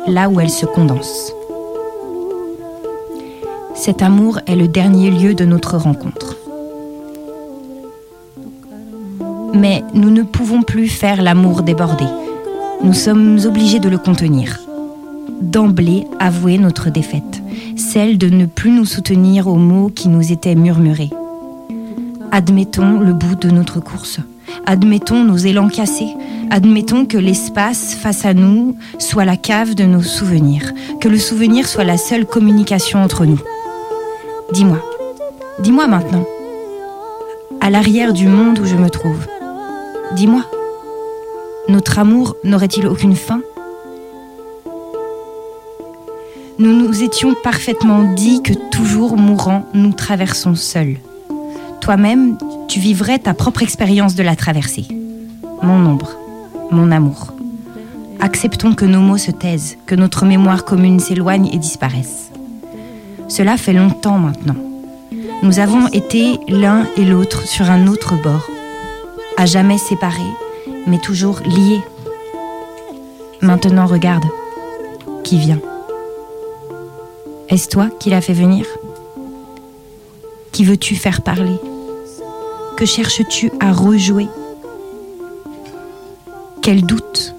[0.07, 1.33] là où elle se condense.
[3.75, 6.37] Cet amour est le dernier lieu de notre rencontre.
[9.57, 12.05] Mais nous ne pouvons plus faire l'amour déborder.
[12.83, 14.61] Nous sommes obligés de le contenir.
[15.41, 17.43] D'emblée, avouer notre défaite,
[17.75, 21.11] celle de ne plus nous soutenir aux mots qui nous étaient murmurés.
[22.33, 24.21] Admettons le bout de notre course.
[24.67, 26.15] Admettons nos élans cassés.
[26.51, 30.73] Admettons que l'espace face à nous soit la cave de nos souvenirs.
[31.01, 33.41] Que le souvenir soit la seule communication entre nous.
[34.53, 34.83] Dis-moi.
[35.61, 36.25] Dis-moi maintenant.
[37.63, 39.27] À l'arrière du monde où je me trouve.
[40.15, 40.45] Dis-moi.
[41.69, 43.41] Notre amour n'aurait-il aucune fin?
[46.59, 50.97] Nous nous étions parfaitement dit que toujours mourant, nous traversons seuls.
[51.81, 52.39] Toi-même,
[52.69, 54.87] tu vivrais ta propre expérience de la traversée.
[55.63, 56.17] Mon ombre,
[56.71, 57.33] mon amour.
[58.21, 62.31] Acceptons que nos mots se taisent, que notre mémoire commune s'éloigne et disparaisse.
[63.29, 64.57] Cela fait longtemps maintenant.
[65.43, 68.49] Nous avons été l'un et l'autre sur un autre bord,
[69.37, 70.23] à jamais séparés,
[70.87, 71.83] mais toujours liés.
[73.43, 74.25] Maintenant, regarde,
[75.25, 75.61] qui vient.
[77.49, 78.67] Est-ce toi qui l'as fait venir?
[80.53, 81.57] Qui veux-tu faire parler?
[82.77, 84.29] Que cherches-tu à rejouer?
[86.63, 87.35] Quel doute?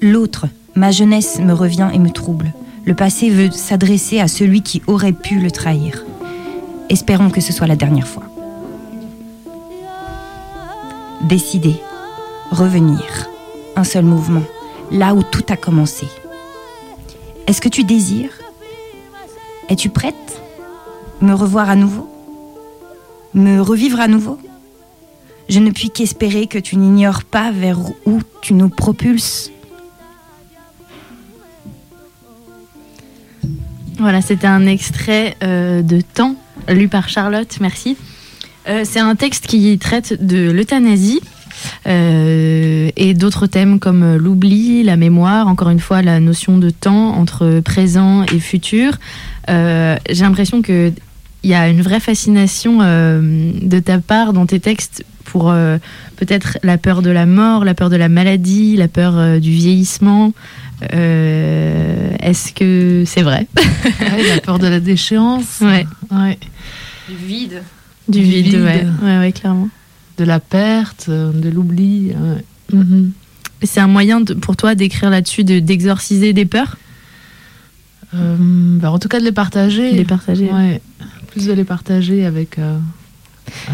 [0.00, 2.52] L'autre, ma jeunesse me revient et me trouble.
[2.84, 6.04] Le passé veut s'adresser à celui qui aurait pu le trahir.
[6.88, 8.24] Espérons que ce soit la dernière fois.
[11.24, 11.80] Décider,
[12.50, 13.30] revenir,
[13.76, 14.42] un seul mouvement,
[14.90, 16.06] là où tout a commencé.
[17.46, 18.38] Est-ce que tu désires?
[19.70, 20.42] Es-tu prête?
[21.22, 22.10] Me revoir à nouveau?
[23.32, 24.38] Me revivre à nouveau?
[25.48, 29.50] Je ne puis qu'espérer que tu n'ignores pas vers où tu nous propulses.
[33.98, 36.36] Voilà, c'était un extrait euh, de Temps,
[36.68, 37.96] lu par Charlotte, merci.
[38.68, 41.20] Euh, c'est un texte qui traite de l'euthanasie
[41.86, 47.10] euh, et d'autres thèmes comme l'oubli, la mémoire, encore une fois la notion de temps
[47.16, 48.94] entre présent et futur.
[49.50, 50.92] Euh, J'ai l'impression que
[51.42, 55.76] il y a une vraie fascination euh, de ta part dans tes textes pour euh,
[56.16, 59.50] peut-être la peur de la mort, la peur de la maladie, la peur euh, du
[59.50, 60.32] vieillissement.
[60.94, 63.46] Euh, Est-ce que c'est vrai?
[63.56, 65.60] Ouais, la peur de la déchéance.
[65.60, 65.86] Ouais.
[66.10, 66.38] Ouais.
[67.10, 67.62] Du vide.
[68.08, 68.54] Du Du vide, vide.
[68.60, 68.86] ouais.
[69.02, 69.68] ouais, ouais, clairement.
[70.18, 72.10] De la perte, euh, de l'oubli.
[72.12, 72.44] ouais.
[72.78, 73.12] Mhm.
[73.62, 76.76] C'est un moyen de- pour toi d'écrire là-dessus, de- d'exorciser des peurs,
[78.14, 78.36] Euh,
[78.80, 79.90] bah, en tout cas, de les partager.
[79.92, 80.50] de les partager.
[80.52, 80.80] Ouais.
[81.32, 82.78] Plus de les partager avec, euh,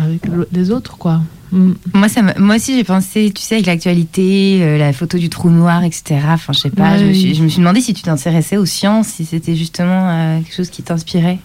[0.03, 1.21] avec le- les autres, quoi.
[1.53, 1.73] Mm.
[1.93, 5.51] Moi, ça moi aussi, j'ai pensé, tu sais, avec l'actualité, euh, la photo du trou
[5.51, 6.21] noir, etc.
[6.29, 7.21] Enfin, je sais pas, Ouais, je, me oui.
[7.21, 10.55] suis, je me suis demandé si tu t'intéressais aux sciences, si c'était justement euh, quelque
[10.55, 11.39] chose qui t'inspirait.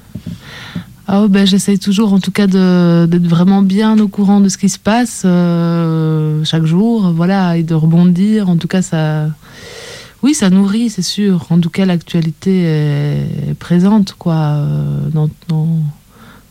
[1.07, 4.69] Ah ben, j'essaye toujours en tout cas d'être vraiment bien au courant de ce qui
[4.69, 8.49] se passe euh, chaque jour, voilà, et de rebondir.
[8.49, 9.27] En tout cas, ça,
[10.23, 11.45] oui, ça nourrit, c'est sûr.
[11.51, 15.67] En tout cas, l'actualité est présente, quoi, euh, dans, dans,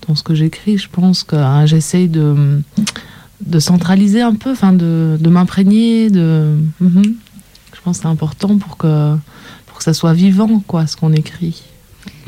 [0.07, 0.79] dans ce que j'écris.
[0.79, 2.63] Je pense que hein, j'essaye de,
[3.45, 6.57] de centraliser un peu, enfin, de, de m'imprégner, de.
[6.81, 7.17] Mhm.
[7.73, 9.17] Je pense que c'est important pour que
[9.67, 11.65] pour que ça soit vivant, quoi, ce qu'on écrit.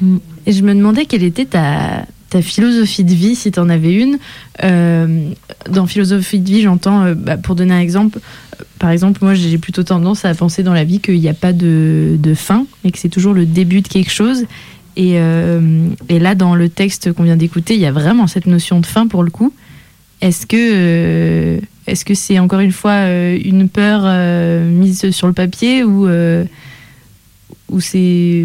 [0.00, 0.16] Mm.
[0.46, 3.92] Et je me demandais quelle était ta, ta philosophie de vie, si tu en avais
[3.92, 4.18] une.
[4.64, 5.30] Euh,
[5.70, 9.34] dans philosophie de vie, j'entends, euh, bah, pour donner un exemple, euh, par exemple, moi
[9.34, 12.90] j'ai plutôt tendance à penser dans la vie qu'il n'y a pas de, fin et
[12.90, 14.44] que c'est toujours le début de quelque chose.
[14.98, 15.16] Et,
[16.08, 18.86] et là, dans le texte qu'on vient d'écouter, il y a vraiment cette notion de
[18.86, 19.52] fin pour le coup.
[20.22, 24.04] Est-ce que est-ce c'est encore une fois une peur
[24.64, 26.08] mise sur le papier ou
[27.68, 28.44] ou c'est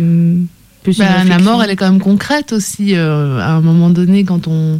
[0.83, 2.95] plus Bah, la mort, elle est quand même concrète aussi.
[2.95, 4.79] euh, à un moment donné, quand on.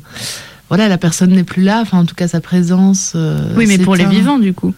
[0.70, 3.14] Voilà, la personne n'est plus là, enfin, en tout cas, sa présence.
[3.16, 4.74] euh, Oui, mais pour les vivants, du coup.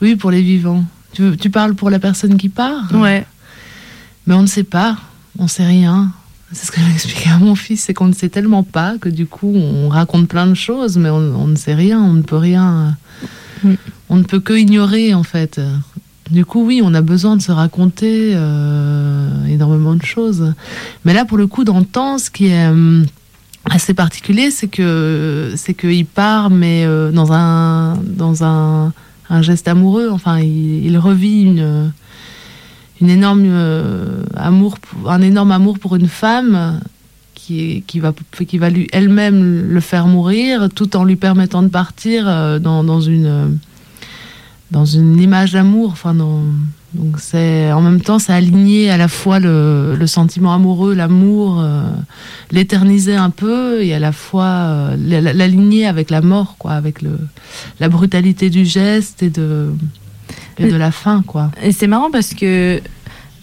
[0.00, 0.84] Oui, pour les vivants.
[1.12, 2.90] Tu, parles pour la personne qui part?
[2.92, 3.24] Ouais.
[4.26, 4.96] Mais on ne sait pas,
[5.38, 6.10] on sait rien.
[6.50, 9.26] C'est ce que j'expliquais à mon fils, c'est qu'on ne sait tellement pas que du
[9.26, 12.36] coup, on raconte plein de choses, mais on, on ne sait rien, on ne peut
[12.38, 12.96] rien.
[13.64, 13.76] Oui.
[14.08, 15.60] On ne peut que ignorer, en fait.
[16.30, 20.54] Du coup, oui, on a besoin de se raconter euh, énormément de choses.
[21.04, 23.04] Mais là, pour le coup, dans le temps, ce qui est, hum,
[23.70, 28.92] assez particulier, c'est que c'est qu'il part, mais euh, dans un dans un,
[29.40, 30.10] geste amoureux.
[30.12, 31.92] Enfin, il, il revit une
[33.00, 36.80] une énorme euh, amour, un énorme amour pour une femme
[37.34, 38.12] qui qui va
[38.46, 42.84] qui va lui elle-même le faire mourir, tout en lui permettant de partir euh, dans
[42.84, 43.48] dans une euh,
[44.74, 45.90] dans une image d'amour.
[45.92, 46.42] Enfin, dans-
[46.94, 51.60] donc c'est en même temps, c'est aligné à la fois le, le sentiment amoureux, l'amour,
[51.60, 51.82] euh,
[52.50, 57.02] l'éterniser un peu, et à la fois euh, la- l'aligner avec la mort, quoi, avec
[57.02, 57.18] le,
[57.80, 59.70] la brutalité du geste et de
[60.58, 61.50] et de la fin, quoi.
[61.62, 62.80] Et c'est marrant parce que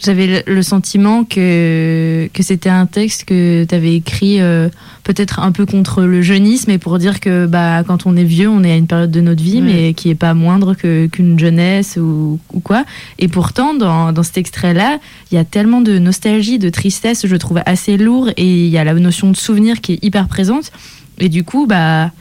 [0.04, 4.70] j'avais le, sentiment que, que c'était un texte que tu avais écrit euh,
[5.04, 8.50] peut-être un peu contre le jeunisme et pour dire que bah, quand on est vieux,
[8.50, 9.62] on est à une période de notre vie, Ouais.
[9.62, 12.84] mais qui est pas moindre qu'une jeunesse ou, ou quoi.
[13.20, 15.00] Et pourtant, dans, dans cet extrait-là,
[15.32, 18.78] il y a tellement de nostalgie, de tristesse, je trouve assez lourd et il y
[18.78, 20.72] a la notion de souvenir qui est hyper présente.
[21.20, 22.12] Et du coup, bah.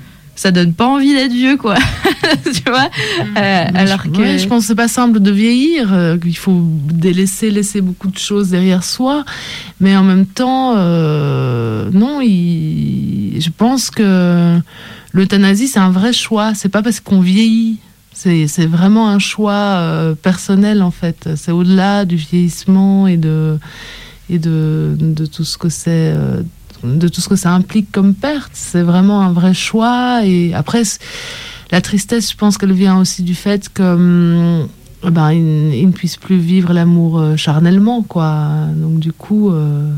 [0.41, 1.75] Ça donne pas envie d'être vieux, quoi.
[2.45, 2.89] tu vois
[3.37, 4.19] Euh, Alors que.
[4.23, 8.09] Ouais, je pense que c'est pas simple de vieillir, euh, qu'il faut délaisser, laisser beaucoup
[8.09, 9.25] de choses derrière soi,
[9.81, 14.59] mais en même temps, euh, non, il- je pense que
[15.13, 16.55] l'euthanasie c'est un vrai choix.
[16.55, 17.77] C'est pas parce qu'on vieillit,
[18.15, 21.29] c'est vraiment un choix euh, personnel en fait.
[21.37, 23.59] C'est au-delà du vieillissement et de
[24.31, 26.15] et de, de tout ce que c'est.
[26.85, 30.21] De tout ce que ça implique comme perte, c'est vraiment un vrai choix.
[30.25, 30.83] Et après,
[31.71, 34.69] la tristesse, je pense qu'elle vient aussi du fait que hum,
[35.03, 38.49] ben, il, il ne puisse plus vivre l'amour euh, charnellement, quoi.
[38.75, 39.91] Donc du coup, euh,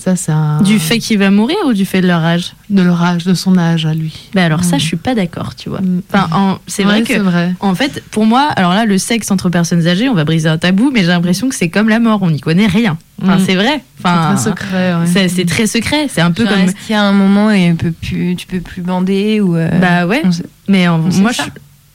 [0.00, 0.32] ça c'est
[0.64, 3.34] Du fait qu'il va mourir ou du fait de leur âge de leur âge, de
[3.34, 4.30] son âge à lui.
[4.32, 4.80] Bah alors ça, Mm.
[4.80, 5.80] je suis pas d'accord, tu vois.
[5.80, 6.02] Mm.
[6.12, 7.52] Enfin, en- c'est Ouais, vrai c'est que, vrai.
[7.58, 10.56] en fait, pour moi, alors là, le sexe entre personnes âgées, on va briser un
[10.58, 12.96] tabou, mais j'ai l'impression que c'est comme la mort, on n'y connaît rien.
[13.22, 13.44] Enfin, Mm.
[13.44, 13.82] c'est vrai.
[13.98, 14.94] C'est Enfin, très secret.
[14.94, 15.06] ouais.
[15.06, 16.06] c'est c'est très secret.
[16.08, 16.62] C'est un peu Genre, comme.
[16.64, 19.56] Est-ce qu'il y a un moment où il peut plus, tu peux plus bander ou
[19.56, 20.22] euh, Bah ouais.
[20.24, 21.42] on sait- Mais en- on moi, je,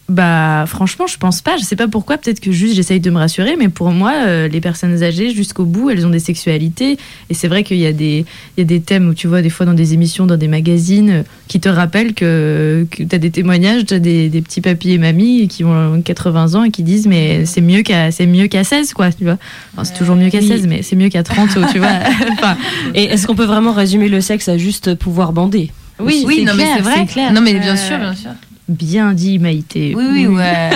[0.07, 1.57] bah franchement, je pense pas.
[1.57, 2.17] Je sais pas pourquoi.
[2.19, 5.65] Peut-être que juste j'essaye de me rassurer, mais pour moi, euh, les personnes âgées, jusqu'au
[5.65, 6.97] bout, elles ont des sexualités.
[7.31, 8.23] Et c'est vrai qu'il y a des,
[8.55, 10.47] il y a des thèmes où tu vois des fois dans des émissions, dans des
[10.47, 14.91] magazines, euh, qui te rappellent que, que t'as des témoignages, t'as des, des petits papis
[14.91, 18.45] et mamies qui ont 80 ans et qui disent mais c'est mieux qu'à, c'est mieux
[18.47, 19.37] qu'à 16 quoi, tu vois.
[19.73, 20.47] Enfin, c'est toujours mieux qu'à Oui.
[20.47, 21.89] 16, mais c'est mieux qu'à 30, tu vois.
[22.33, 22.57] Enfin,
[22.93, 25.71] Et est-ce qu'on peut vraiment résumer le sexe à juste pouvoir bander?
[25.99, 26.93] Oui, Oui, c'est non, mais c'est vrai.
[26.99, 27.33] c'est clair.
[27.33, 28.31] Non, mais bien Euh, sûr, bien sûr.
[28.67, 29.93] Bien dit, Maïté.
[29.95, 30.69] Oui, oui, ouais.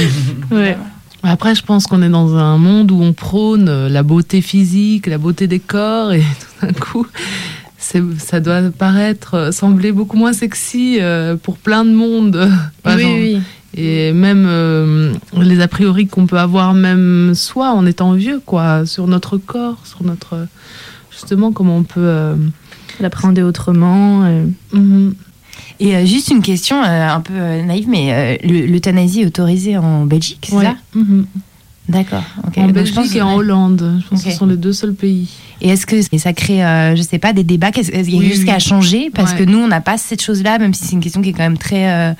[0.50, 0.76] Ouais.
[1.24, 5.06] Après, je pense qu'on est dans un monde où on prône euh, la beauté physique,
[5.06, 6.20] la beauté des corps, et
[6.60, 7.06] tout d'un coup,
[7.78, 12.48] ça doit paraître, euh, sembler beaucoup moins sexy euh, pour plein de monde.
[12.82, 13.40] Par Oui, oui.
[13.74, 18.84] Et même euh, les a priori qu'on peut avoir même soi en étant vieux, quoi,
[18.84, 20.46] sur notre corps, sur notre
[21.10, 22.00] justement comment on peut.
[22.00, 22.34] euh,
[23.00, 24.24] l'appréhender autrement.
[24.24, 24.44] euh.
[24.72, 25.14] mhm.
[25.80, 29.76] Et euh, juste une question euh, un peu euh, naïve, mais le- l'euthanasie est autorisée
[29.76, 30.64] en Belgique, c'est Ouais.
[30.64, 31.26] ça Mhm.
[31.88, 32.22] D'accord.
[32.56, 34.94] En Donc, Belgique pense- et en Hollande, je pense que ce sont les deux seuls
[34.94, 35.28] pays.
[35.60, 38.16] Et est-ce que et ça crée, euh, je sais pas, des débats Qu'est-ce- Il y
[38.16, 38.60] a Oui, oui.
[38.60, 39.38] changé Parce Ouais.
[39.38, 41.42] que nous, on n'a pas cette chose-là, même si c'est une question qui est quand
[41.42, 42.12] même très euh,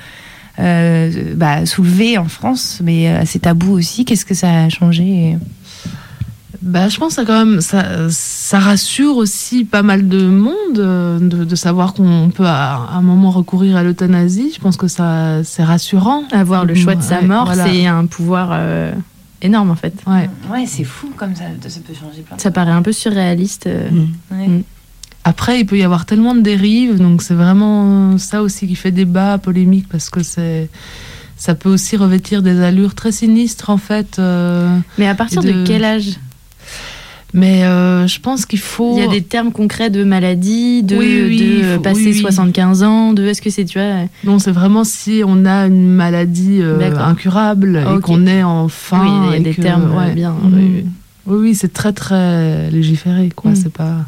[0.59, 4.03] euh, bah, soulevée en France, mais c'est tabou aussi.
[4.05, 5.37] Qu'est-ce que ça a changé
[6.63, 10.53] Bah, je pense que ça, quand même, ça, ça rassure aussi pas mal de monde
[10.77, 14.51] euh, de, de savoir qu'on peut à un moment recourir à l'euthanasie.
[14.55, 16.23] Je pense que ça, c'est rassurant.
[16.31, 17.65] Avoir le choix de sa Ouais, mort, voilà.
[17.65, 18.93] c'est un pouvoir euh,
[19.41, 19.93] énorme en fait.
[20.07, 20.29] Ouais.
[20.49, 23.67] Ouais, c'est fou comme ça, ça peut changer plein de Ça paraît un peu surréaliste.
[23.67, 23.89] euh.
[24.31, 24.47] Ouais.
[24.47, 24.63] Mm.
[25.25, 28.91] Après, il peut y avoir tellement de dérives, donc c'est vraiment ça aussi qui fait
[28.91, 30.69] débat, polémique, parce que c'est,
[31.37, 34.17] ça peut aussi revêtir des allures très sinistres en fait.
[34.19, 36.19] euh, Mais à partir de- quel âge?
[37.33, 38.95] Mais euh, je pense qu'il faut.
[38.97, 42.11] Il y a des termes concrets de maladie, de, Oui, oui, de faut- passer oui,
[42.13, 42.19] oui.
[42.21, 44.05] 75 ans, de est-ce que c'est, tu vois.
[44.23, 49.03] Non, c'est vraiment si on a une maladie euh, incurable et qu'on est en fin.
[49.03, 50.09] oui, il y a des que- termes ouais.
[50.11, 50.31] euh, bien.
[50.43, 50.83] Mhm.
[51.27, 51.55] oui, oui.
[51.55, 53.51] C'est très très légiféré, quoi.
[53.51, 53.55] Mm.
[53.55, 54.05] C'est pas.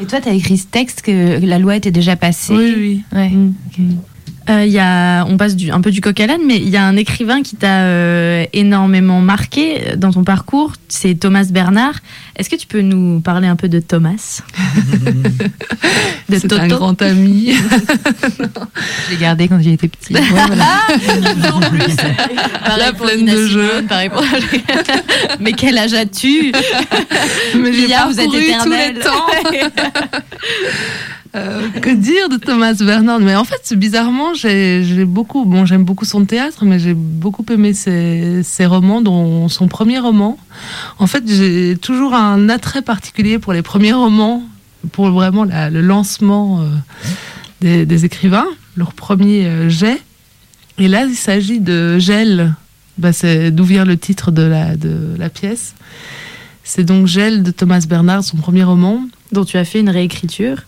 [0.00, 2.54] Et toi, tu as écrit ce texte que la loi était déjà passée.
[2.54, 3.02] Oui, oui.
[3.14, 3.30] Ouais.
[3.30, 3.54] Mm.
[3.78, 3.82] Mm.
[4.48, 6.68] Euh, il y a, on passe du, un peu du coq à l'âne, mais il
[6.68, 11.94] y a un écrivain qui t'a euh, énormément marqué dans ton parcours, c'est Thomas Bernard.
[12.38, 14.42] Est-ce que tu peux nous parler un peu de Thomas
[16.28, 17.54] De C'est un grand ami.
[18.36, 20.12] Je l'ai gardé quand j'étais petit.
[20.12, 20.20] Là,
[22.96, 23.84] pour pleine Nina de Simone, jeux.
[23.88, 24.22] pareil pour-
[25.40, 26.52] Mais quel âge as-tu
[27.58, 29.26] Mais j'ai vous êtes tous les temps.
[31.34, 35.44] Euh, que dire de Thomas Bernard Mais en fait, bizarrement, j'ai beaucoup.
[35.44, 40.38] Bon, j'aime beaucoup son théâtre, mais j'ai beaucoup aimé ses, romans, dont son premier roman.
[40.98, 44.42] En fait, j'ai toujours un attrait particulier pour les premiers romans,
[44.92, 46.60] pour vraiment le lancement.
[46.60, 46.66] euh,
[47.60, 48.46] des, écrivains,
[48.76, 50.00] leur premier euh, jet.
[50.78, 52.54] Et là, il s'agit de Gel.
[52.98, 54.42] Bah, c'est d'où vient le titre de
[55.18, 55.74] la pièce.
[56.64, 59.06] C'est donc Gel de Thomas Bernard, son premier roman.
[59.32, 60.62] Dont tu as fait une réécriture.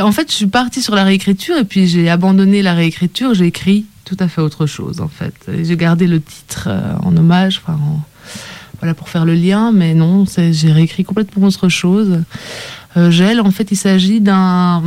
[0.00, 3.34] En fait, je suis partie sur la réécriture et puis j'ai abandonné la réécriture.
[3.34, 5.34] J'ai écrit tout à fait autre chose en fait.
[5.62, 8.00] J'ai gardé le titre euh, en hommage, enfin, en-
[8.80, 12.20] voilà pour faire le lien, mais non, j'ai réécrit complètement autre chose.
[12.96, 14.82] Euh, Gel, en fait, il s'agit d'un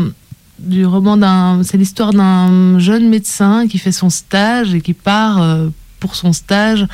[0.60, 5.42] du roman d'un, c'est l'histoire d'un jeune médecin qui fait son stage et qui part
[5.42, 5.68] euh,
[6.02, 6.86] pour son stage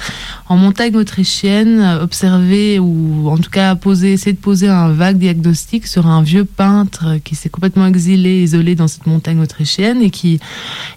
[0.50, 5.88] en montagne autrichienne, observer ou en tout cas poser, essayer de poser un vague diagnostic
[5.88, 10.40] sur un vieux peintre qui s'est complètement exilé, isolé dans cette montagne autrichienne et qui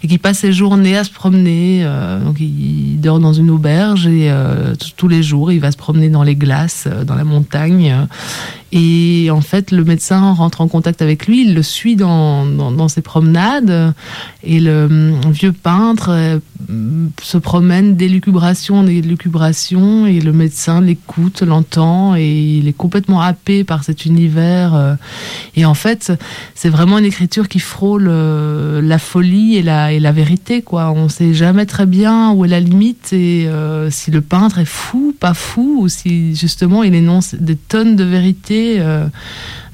[0.03, 1.83] et qui passe ses journées à se promener.
[1.85, 5.77] euh, donc il, dort dans une auberge et euh, tous les jours il va se
[5.77, 7.95] promener dans les glaces, euh, dans la montagne.
[8.73, 13.03] Et en fait, le médecin rentre en contact avec lui, il le suit dans, ses
[13.03, 13.95] promenades.
[14.43, 16.39] Et le hum, vieux peintre euh,
[17.21, 20.07] se promène d'élucubration en élucubration.
[20.07, 22.15] Et le médecin l'écoute, l'entend.
[22.15, 24.75] Et il est complètement happé par cet univers.
[24.75, 24.95] euh.
[25.57, 26.13] Et en fait,
[26.55, 30.65] c'est vraiment une écriture qui frôle euh, la folie et la, vérité.
[30.71, 33.13] On sait jamais très bien où est la limite.
[33.13, 33.49] Et
[33.91, 38.05] si le peintre est fou, pas fou, ou si justement il énonce des tonnes de
[38.05, 39.07] vérité, euh,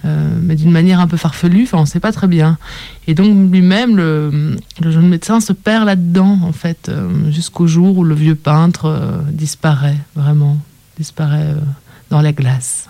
[0.04, 2.58] euh, mais d'une manière un peu farfelue, enfin on sait pas très bien.
[3.06, 8.04] Et donc lui-même, le, jeune médecin se perd là-dedans, en fait, euh, jusqu'au jour où
[8.04, 10.58] le vieux peintre disparaît, vraiment,
[10.96, 11.54] disparaît
[12.10, 12.88] dans la glace.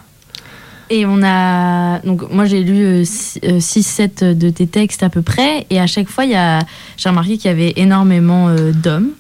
[0.89, 1.99] Et on a.
[2.01, 5.67] Donc, moi, j'ai lu 6-7 de tes textes à peu près.
[5.69, 6.61] Et à chaque fois, y a...
[6.97, 9.11] j'ai remarqué qu'il y avait énormément d'hommes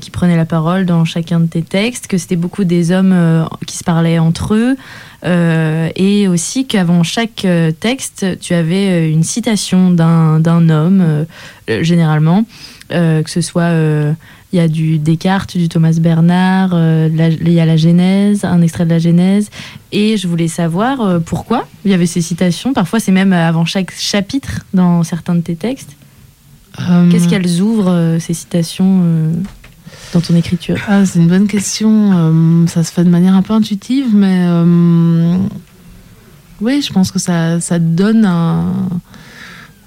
[0.00, 3.78] qui prenaient la parole dans chacun de tes textes, que c'était beaucoup des hommes qui
[3.78, 4.76] se parlaient entre eux.
[5.24, 11.00] Euh, et aussi qu'avant chaque euh, texte, tu avais euh, une citation d'un d'un homme,
[11.00, 12.44] euh, généralement,
[12.92, 13.70] euh, que ce soit.
[14.52, 18.84] il y a du Descartes, du Thomas Bernard, il y a la Genèse, un extrait
[18.84, 19.50] de la Genèse.
[19.92, 22.72] Et je voulais savoir pourquoi il y avait ces citations.
[22.72, 25.90] Parfois, c'est même avant chaque chapitre dans certains de tes textes.
[27.10, 29.02] Qu'est-ce qu'elles ouvrent, ces citations,
[30.12, 32.10] dans ton écriture Ah, c'est une bonne question.
[32.14, 35.36] Euh, ça se fait de manière un peu intuitive, mais euh,
[36.60, 38.72] oui, je pense que ça, ça donne un.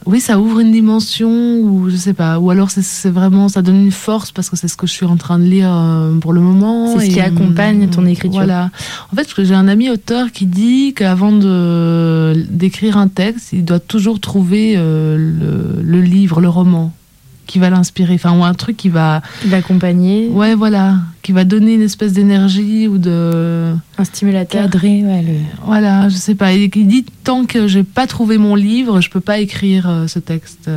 [0.08, 3.76] Oui, ça ouvre une dimension, ou je sais pas, ou alors c'est- vraiment, ça donne
[3.76, 6.34] une force parce que c'est ce que je suis en train de lire euh, pour
[6.34, 6.98] le moment.
[6.98, 8.40] C'est ce qui Et, accompagne ton écriture.
[8.40, 8.72] Voilà.
[9.14, 14.20] En fait, j'ai un ami auteur qui dit qu'avant d'écrire un texte, il doit toujours
[14.20, 16.94] trouver le, le livre, le roman
[17.52, 21.74] qui va l'inspirer, enfin ou un truc qui va D'accompagner, Ouais, voilà, qui va donner
[21.74, 23.74] une espèce d'énergie ou de.
[23.98, 24.62] un stimulateur.
[24.64, 26.54] Cadré, ouais, le- Voilà, je sais pas.
[26.54, 30.08] Et qui dit tant que j'ai pas trouvé mon livre, je peux pas écrire euh,
[30.08, 30.70] ce texte.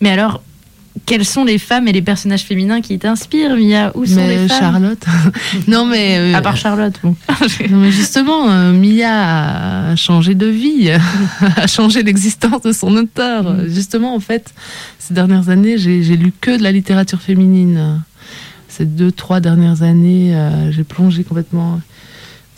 [0.00, 0.42] Mais alors,
[1.06, 4.48] quelles sont les femmes et les personnages féminins qui t'inspirent, Mia Où sont mais les
[4.48, 4.58] femmes?
[4.60, 5.04] Charlotte.
[5.68, 6.16] non, mais.
[6.18, 7.14] euh, À part Charlotte, bon.
[7.70, 10.90] non, mais justement, euh, Mia a changé de vie,
[11.56, 13.56] a changé l'existence de son auteur.
[13.68, 14.52] Justement, en fait,
[14.98, 18.00] ces dernières années, j'ai j'ai lu que de la littérature féminine.
[18.68, 21.80] Ces deux, trois dernières années, euh, j'ai plongé complètement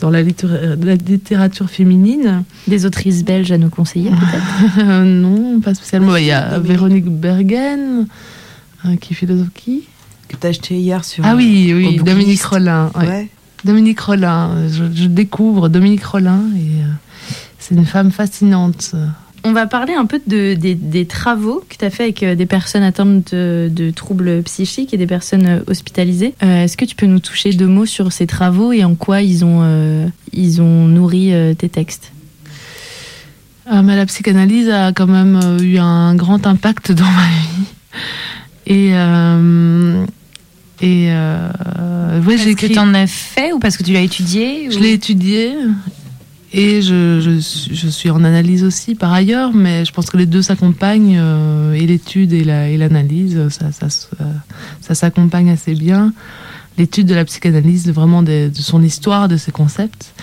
[0.01, 2.43] dans la, littéra- la littérature féminine.
[2.67, 6.15] Des autrices belges à nous conseiller, peut-être Euh, non, pas spécialement.
[6.17, 8.07] Il y a Véronique Bergen,
[8.85, 9.83] euh, qui est philosophe qui
[10.27, 11.23] Que t'as acheté hier sur.
[11.25, 11.97] Ah oui, au oui.
[12.03, 12.91] Dominique Rollin.
[12.95, 13.07] ouais.
[13.07, 13.29] Ouais.
[13.63, 16.87] Dominique Rollin, je, je découvre Dominique Rollin et euh,
[17.59, 18.95] c'est une femme fascinante.
[19.43, 22.35] On va parler un peu de, des, des travaux que tu as fait avec euh,
[22.35, 26.35] des personnes atteintes de, de troubles psychiques et des personnes euh, hospitalisées.
[26.43, 29.21] Euh, Est-ce que tu peux nous toucher deux mots sur ces travaux et en quoi
[29.23, 32.11] ils ont, euh, ils ont nourri euh, tes textes?
[33.71, 37.65] Euh, mais la psychanalyse a quand même eu un grand impact dans ma vie.
[38.67, 40.05] Et, euh,
[40.81, 41.49] et euh,
[42.21, 44.93] ouais, Parce que tu en as fait ou parce que tu l'as étudié Je l'ai
[44.93, 45.53] étudié
[46.53, 50.17] et je, je, suis- je suis en analyse aussi par ailleurs, mais je pense que
[50.17, 54.07] les deux s'accompagnent, euh, et l'étude et la- et l'analyse, ça, ça, se-
[54.81, 56.13] ça s'accompagne assez bien.
[56.77, 60.13] L'étude de la psychanalyse, vraiment de, de son histoire, de ses concepts,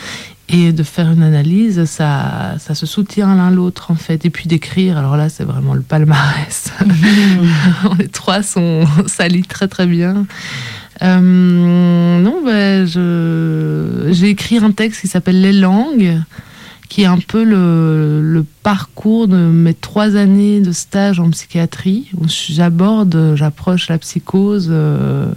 [0.50, 4.24] et de faire une analyse, ça, ça se soutient l'un l'autre en fait.
[4.24, 6.72] Et puis d'écrire, alors là c'est vraiment le palmarès.
[7.98, 10.26] Les trois sont, ça lit très très bien.
[11.02, 16.18] Euh, non, je, j'ai écrit un texte qui s'appelle Les langues,
[16.88, 22.08] qui est un peu le, le parcours de mes trois années de stage en psychiatrie,
[22.16, 25.30] où j'aborde, j'approche la psychose euh,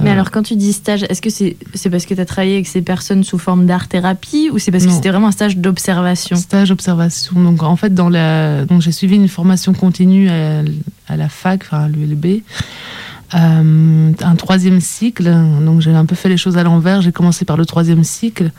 [0.00, 1.56] Mais Euh, alors, quand tu dis stage, est-ce que c'est
[1.90, 4.92] parce que tu as travaillé avec ces personnes sous forme d'art-thérapie ou c'est parce que
[4.92, 6.36] c'était vraiment un stage d'observation?
[6.36, 7.40] Stage observation.
[7.42, 10.62] Donc en fait, dans la, j'ai suivi une formation continue à,
[11.08, 12.42] à la fac, enfin à l'ULB,
[13.34, 15.24] euh, un troisième cycle.
[15.64, 17.02] Donc j'ai un peu fait les choses à l'envers.
[17.02, 18.50] J'ai commencé par le troisième cycle,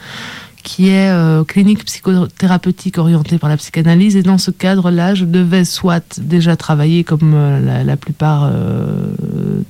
[0.64, 4.18] qui est euh, clinique psychothérapeutique orientée par la psychanalyse.
[4.18, 8.52] Et dans ce cadre-là, je devais soit déjà travailler comme euh, la, plupart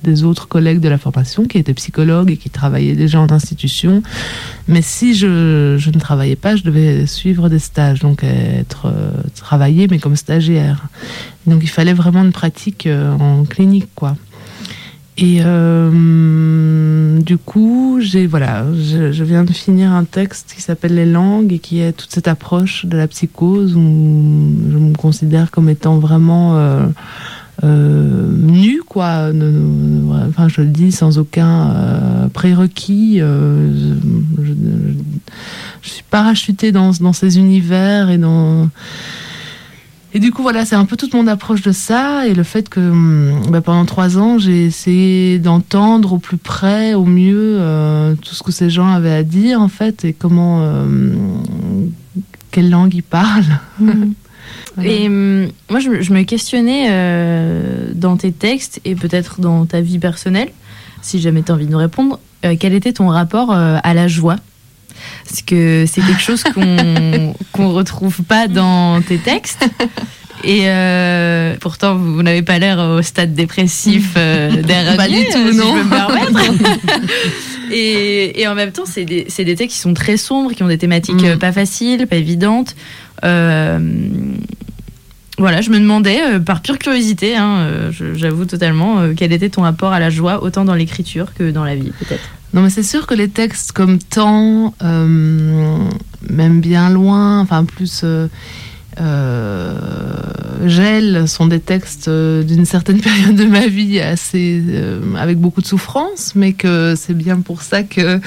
[0.04, 4.02] des autres collègues de la formation, qui étaient psychologues et qui travaillaient déjà en institution.
[4.68, 8.92] Mais si je, ne travaillais pas, je devais suivre des stages, donc être
[9.36, 10.88] travailler, mais comme stagiaire.
[11.46, 12.88] Donc il fallait vraiment une pratique
[13.20, 14.16] en clinique, quoi.
[15.20, 20.94] Et euh, du coup, j'ai voilà, je, je viens de finir un texte qui s'appelle
[20.94, 25.50] Les langues et qui est toute cette approche de la psychose où je me considère
[25.50, 26.86] comme étant vraiment euh,
[27.64, 29.32] euh, nue, quoi.
[30.30, 33.20] Enfin, je le dis sans aucun euh, prérequis.
[33.20, 33.74] euh,
[34.38, 34.54] je, je-
[35.82, 38.70] je suis parachutée dans, dans ces univers et dans
[40.14, 42.70] et du coup, voilà, c'est un peu toute mon approche de ça et le fait
[42.70, 48.16] que hum, bah, pendant trois ans, j'ai essayé d'entendre au plus près, au mieux, euh,
[48.16, 51.14] tout ce que ces gens avaient à dire, en fait, et comment, euh,
[52.52, 53.60] quelle langue ils parlent.
[54.76, 54.90] Voilà.
[54.92, 59.66] Et hum, moi, je, me- je me questionnais euh, dans tes textes et peut-être dans
[59.66, 60.50] ta vie personnelle,
[61.02, 62.20] si jamais tu as envie de nous répondre,
[62.60, 64.36] quel était ton rapport à la joie?
[65.28, 69.68] Parce que c'est quelque chose qu'on qu'on retrouve pas dans tes textes.
[70.44, 74.52] Et euh, pourtant, vous, n'avez pas l'air au stade dépressif euh,
[74.96, 75.76] Pas du tout, si non.
[75.76, 76.54] je peux me permettre.
[77.72, 80.78] et, et en même temps, c'est des, textes qui sont très sombres, qui ont des
[80.78, 81.26] thématiques Mm.
[81.26, 82.76] euh, pas faciles, pas évidentes.
[83.24, 83.80] Euh,
[85.40, 90.00] voilà, je me demandais, par pure curiosité, hein, j'avoue totalement, quel était ton rapport à
[90.00, 92.28] la joie, autant dans l'écriture que dans la vie, peut-être?
[92.58, 95.78] Non, mais c'est sûr que les textes comme Temps, euh,
[96.28, 98.28] même bien loin, enfin plus euh,
[99.00, 99.76] euh,
[100.66, 104.64] Gel, sont des textes d'une certaine période de ma vie assez
[105.20, 108.20] avec beaucoup de souffrance, mais que c'est bien pour ça que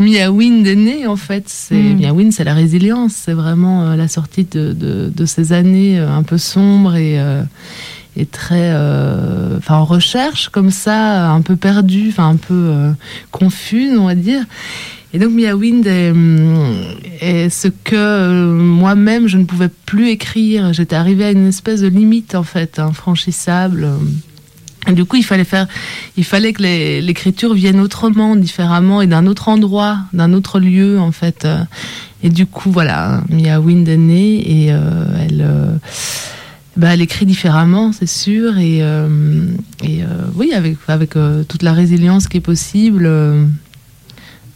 [0.00, 1.44] Mia Wind est née en fait.
[1.46, 2.00] C'est Mm.
[2.00, 6.24] Mia Wind, c'est la résilience, c'est vraiment la sortie de, de, de ces années un
[6.24, 7.20] peu sombres et
[8.24, 12.92] très euh, enfin en recherche comme ça un peu perdu enfin un peu euh,
[13.30, 14.42] confuse on va dire.
[15.12, 16.12] Et donc Mia Wind est,
[17.20, 20.72] est ce que euh, moi-même je ne pouvais plus écrire.
[20.72, 23.88] J'étais arrivée à une espèce de limite en fait infranchissable.
[24.88, 25.66] Et du coup, il fallait faire,
[26.16, 31.10] il fallait que l'écriture vienne autrement, différemment et d'un autre endroit, d'un autre lieu, en
[31.12, 31.44] fait.
[31.44, 31.58] Euh,
[32.22, 35.76] Et du coup, voilà, Mia Wind est née et euh, elle, euh,
[36.76, 39.46] bah, elle écrit différemment, c'est sûr, et, euh,
[39.82, 43.46] et euh, oui, avec, avec euh, toute la résilience qui est possible, euh,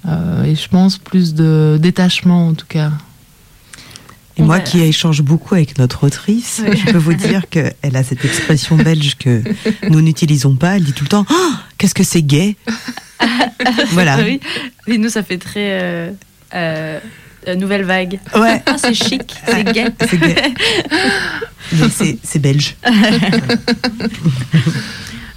[0.06, 2.92] euh, et je pense plus de détachement en tout cas.
[4.36, 8.24] Et moi qui échange beaucoup avec notre autrice, je peux vous dire qu'elle a cette
[8.24, 9.42] expression belge que
[9.90, 10.76] nous n'utilisons pas.
[10.76, 12.56] Elle dit tout le temps Oh, Qu'est-ce que c'est gay?
[13.90, 14.16] Voilà.
[14.22, 14.40] Oui.
[14.86, 16.14] Et nous, ça fait très
[17.48, 18.18] euh, nouvelle vague.
[18.34, 19.86] Ouais, Ah, c'est chic, c'est gay.
[20.00, 20.34] c'est gay.
[21.72, 22.76] Mais c'est- c'est belge.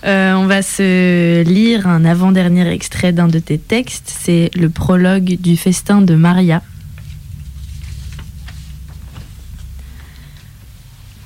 [0.06, 4.14] Euh, on va se lire un avant-dernier extrait d'un de tes textes.
[4.22, 6.62] C'est le prologue du festin de Maria.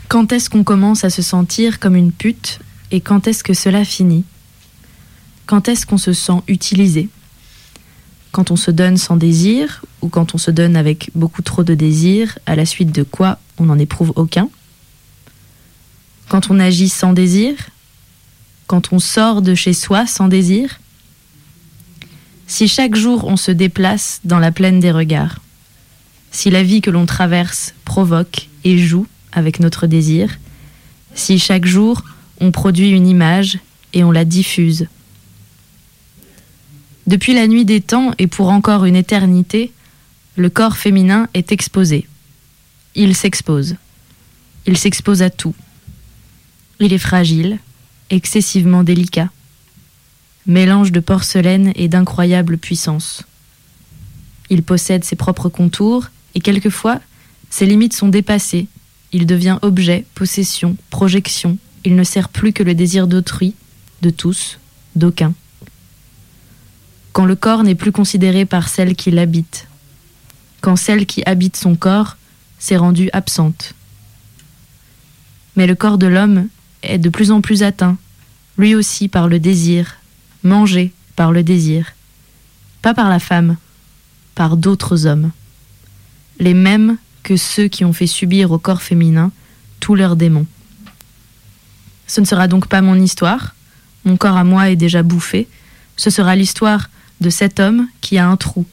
[0.10, 2.60] Quand est-ce qu'on commence à se sentir comme une pute
[2.92, 4.24] et quand est-ce que cela finit?
[5.48, 7.10] Quand est-ce qu'on se sent utilisé?
[8.32, 11.74] Quand on se donne sans désir ou quand on se donne avec beaucoup trop de
[11.74, 14.50] désir, à la suite de quoi on n'en éprouve aucun?
[16.30, 17.56] Quand on agit sans désir?
[18.68, 20.80] Quand on sort de chez soi sans désir?
[22.48, 25.40] Si chaque jour on se déplace dans la plaine des regards,
[26.32, 30.38] si la vie que l'on traverse provoque et joue avec notre désir,
[31.14, 32.04] si chaque jour
[32.40, 33.60] on produit une image
[33.94, 34.88] et on la diffuse.
[37.08, 39.72] Depuis la nuit des temps et pour encore une éternité,
[40.38, 42.08] le corps féminin est exposé.
[42.94, 43.76] Il s'expose.
[44.68, 45.56] Il s'expose à tout.
[46.80, 47.58] Il est fragile,
[48.12, 49.32] excessivement délicat,
[50.46, 53.24] mélange de porcelaine et d'incroyable puissance.
[54.52, 57.02] Il possède ses propres contours et quelquefois
[57.50, 58.68] ses limites sont dépassées.
[59.12, 61.58] Il devient objet, possession, projection.
[61.84, 63.56] Il ne sert plus que le désir d'autrui,
[64.04, 64.60] de tous,
[64.96, 65.34] d'aucun.
[67.12, 69.68] Quand le corps n'est plus considéré par celle qui l'habite,
[70.68, 72.18] quand celle qui habite son corps
[72.60, 73.74] s'est rendue absente.
[75.56, 76.50] Mais le corps de l'homme
[76.84, 77.98] est de plus en plus atteint,
[78.58, 79.96] lui aussi par le désir,
[80.44, 81.94] manger, par le désir,
[82.82, 83.56] pas par la femme,
[84.36, 85.32] par d'autres hommes,
[86.38, 89.32] les mêmes que ceux qui ont fait subir au corps féminin
[89.80, 90.48] tous leurs démons.
[92.08, 93.56] Ce ne sera donc pas mon histoire,
[94.04, 95.48] mon corps à moi est déjà bouffé,
[95.96, 96.90] ce sera l'histoire
[97.22, 98.66] de cet homme qui a un trou,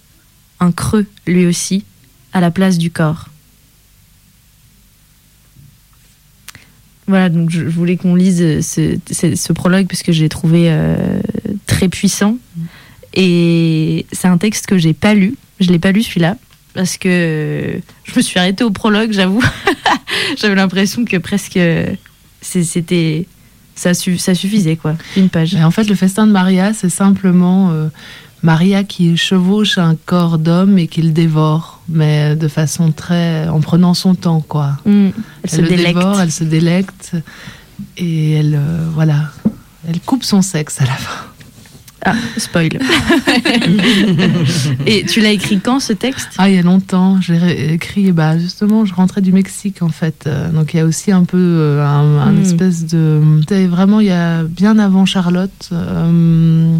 [0.64, 1.84] un creux lui aussi,
[2.32, 3.28] à la place du corps.
[7.06, 11.20] Voilà, donc je, voulais qu'on lise ce, ce- prologue parce que j'ai trouvé euh,
[11.66, 12.38] très puissant.
[13.12, 15.34] Et c'est un texte que j'ai pas lu.
[15.60, 16.36] Je l'ai pas lu celui-là
[16.72, 19.42] parce que je me suis arrêtée au prologue, j'avoue.
[20.40, 21.58] J'avais l'impression que presque
[22.40, 23.26] c'était
[23.76, 25.54] ça, su- ça suffisait quoi, une page.
[25.54, 27.88] Et en fait, le festin de Maria, c'est simplement euh,
[28.44, 33.48] Maria qui chevauche un corps d'homme et qui le dévore, mais de façon très.
[33.48, 34.76] en prenant son temps, quoi.
[34.86, 35.08] Mm.
[35.42, 35.96] Elle, se le délecte.
[35.98, 37.12] dévore, elle se délecte,
[37.96, 38.54] et elle.
[38.54, 39.30] euh, voilà.
[39.88, 41.24] Elle coupe son sexe à la fin.
[42.06, 42.68] Ah, spoil.
[44.86, 46.28] Et tu l'as écrit quand ce texte?
[46.36, 50.24] Ah, il y a longtemps, j'ai écrit, bah, justement, je rentrais du Mexique, en fait.
[50.26, 52.42] Euh, donc, il y a aussi un peu euh, un, un Mm.
[52.42, 53.20] espèce de.
[53.68, 55.68] Vraiment, il y a bien avant Charlotte.
[55.72, 56.76] euh,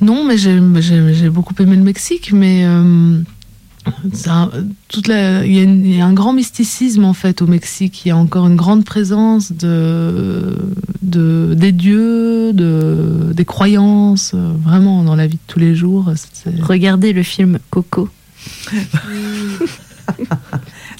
[0.00, 2.64] Non, mais j'ai- beaucoup aimé le Mexique, mais.
[2.64, 3.20] euh,
[4.12, 4.50] ça-
[4.88, 7.46] toute la- il, y a une- il y a un grand mysticisme en fait au
[7.46, 8.04] Mexique.
[8.04, 10.56] Il y a encore une grande présence de,
[11.02, 16.12] de des dieux, de des croyances, vraiment dans la vie de tous les jours.
[16.60, 18.08] Regardez le film Coco.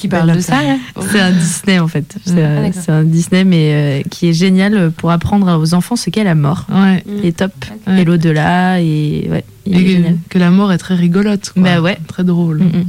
[0.00, 0.76] Qui parle de ça, là
[1.10, 2.16] C'est un Disney en fait.
[2.24, 5.94] C'est Ah, un, c'est un Disney mais euh, qui est génial pour apprendre aux enfants
[5.96, 6.66] ce qu'est la mort.
[6.72, 7.04] Ouais.
[7.06, 7.52] Il est top.
[7.86, 8.00] Ouais.
[8.00, 10.16] Et l'au-delà et ouais, il est Et génial.
[10.30, 11.50] que, la mort est très rigolote.
[11.52, 11.62] Quoi.
[11.62, 11.98] Bah ouais.
[12.08, 12.60] Très drôle.
[12.60, 12.84] Mm, mm.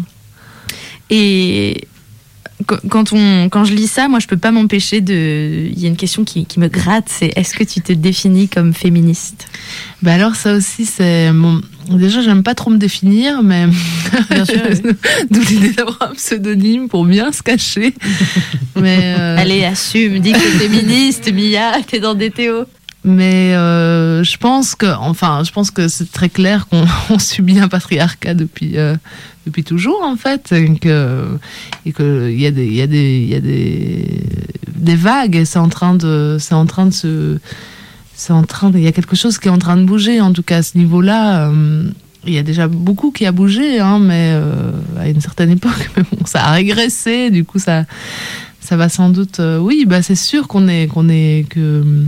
[1.09, 1.88] Et
[2.89, 5.67] quand, on, quand je lis ça, moi je peux pas m'empêcher de.
[5.72, 8.47] Il y a une question qui, qui me gratte c'est est-ce que tu te définis
[8.47, 9.47] comme féministe?
[10.01, 11.61] Bah alors ça aussi c'est mon...
[11.89, 13.67] déjà j'aime pas trop me définir mais
[14.30, 14.61] Bien sûr.
[15.30, 17.93] d'où l'idée d'avoir un pseudonyme pour bien se cacher.
[18.76, 22.65] mais euh, Allez, assume, dis que t'es féministe, Mia, t'es dans des théos.
[23.03, 27.59] mais euh, je pense que enfin je pense que c'est très clair qu'on on subit
[27.59, 28.95] un patriarcat depuis euh,
[29.46, 31.38] depuis toujours en fait et que
[31.86, 32.52] il y a
[34.82, 37.39] des vagues et c'est en train de c'est en train de se
[38.22, 40.32] c'est en train il y a quelque chose qui est en train de bouger en
[40.32, 41.89] tout cas à ce niveau-là euh,
[42.28, 45.89] il y a déjà beaucoup qui a bougé hein, mais euh, à une certaine époque
[46.26, 47.86] ça a régressé du coup ça
[48.60, 52.06] ça va sans doute euh, oui bah c'est sûr qu'on est qu'on est que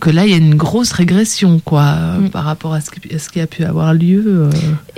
[0.00, 2.30] que là il y a une grosse régression quoi Mm.
[2.30, 4.50] par rapport à ce qui, à ce qui a pu avoir lieu euh.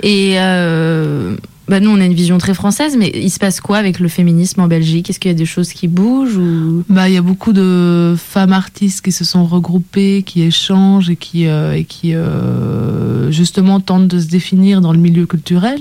[0.03, 1.35] Et euh,
[1.69, 4.07] bah nous, on a une vision très française, mais il se passe quoi avec le
[4.07, 5.09] féminisme en Belgique?
[5.09, 6.83] Est-ce qu'il y a des choses qui bougent ou...
[6.89, 11.15] Bah, il y a beaucoup de femmes artistes qui se sont regroupées, qui échangent et
[11.15, 15.79] qui, euh, et qui euh, justement tentent de se définir dans le milieu culturel.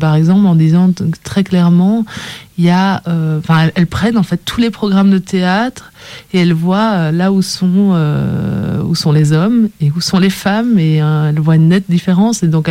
[0.00, 0.90] Par exemple, en disant
[1.22, 2.06] très clairement,
[2.58, 5.92] il y a, euh, enfin, elles, prennent en fait tous les programmes de théâtre
[6.32, 10.18] et elles voient euh, là où sont, euh, où sont les hommes et où sont
[10.18, 12.42] les femmes et euh, elles voient une nette différence.
[12.42, 12.68] Et donc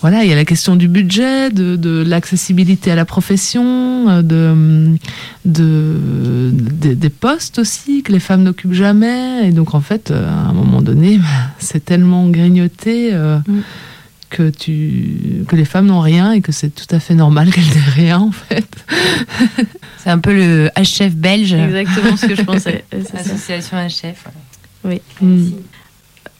[0.00, 4.22] voilà, il y a la question du budget, de, de l'accessibilité à la profession, euh,
[4.22, 4.96] de,
[5.44, 9.48] de, de- des postes aussi que les femmes n'occupent jamais.
[9.48, 11.24] Et donc, en fait, euh, à un moment donné, bah,
[11.58, 13.60] c'est tellement grignoté euh, Mm.
[14.30, 17.64] que, tu, que les femmes n'ont rien et que c'est tout à fait normal qu'elles
[17.64, 18.68] n'aient rien, en fait.
[20.04, 21.52] C'est un peu le HF belge.
[21.54, 22.84] Exactement ce que je pensais.
[23.14, 24.24] Association HF.
[24.84, 25.00] voilà.
[25.20, 25.48] Mm.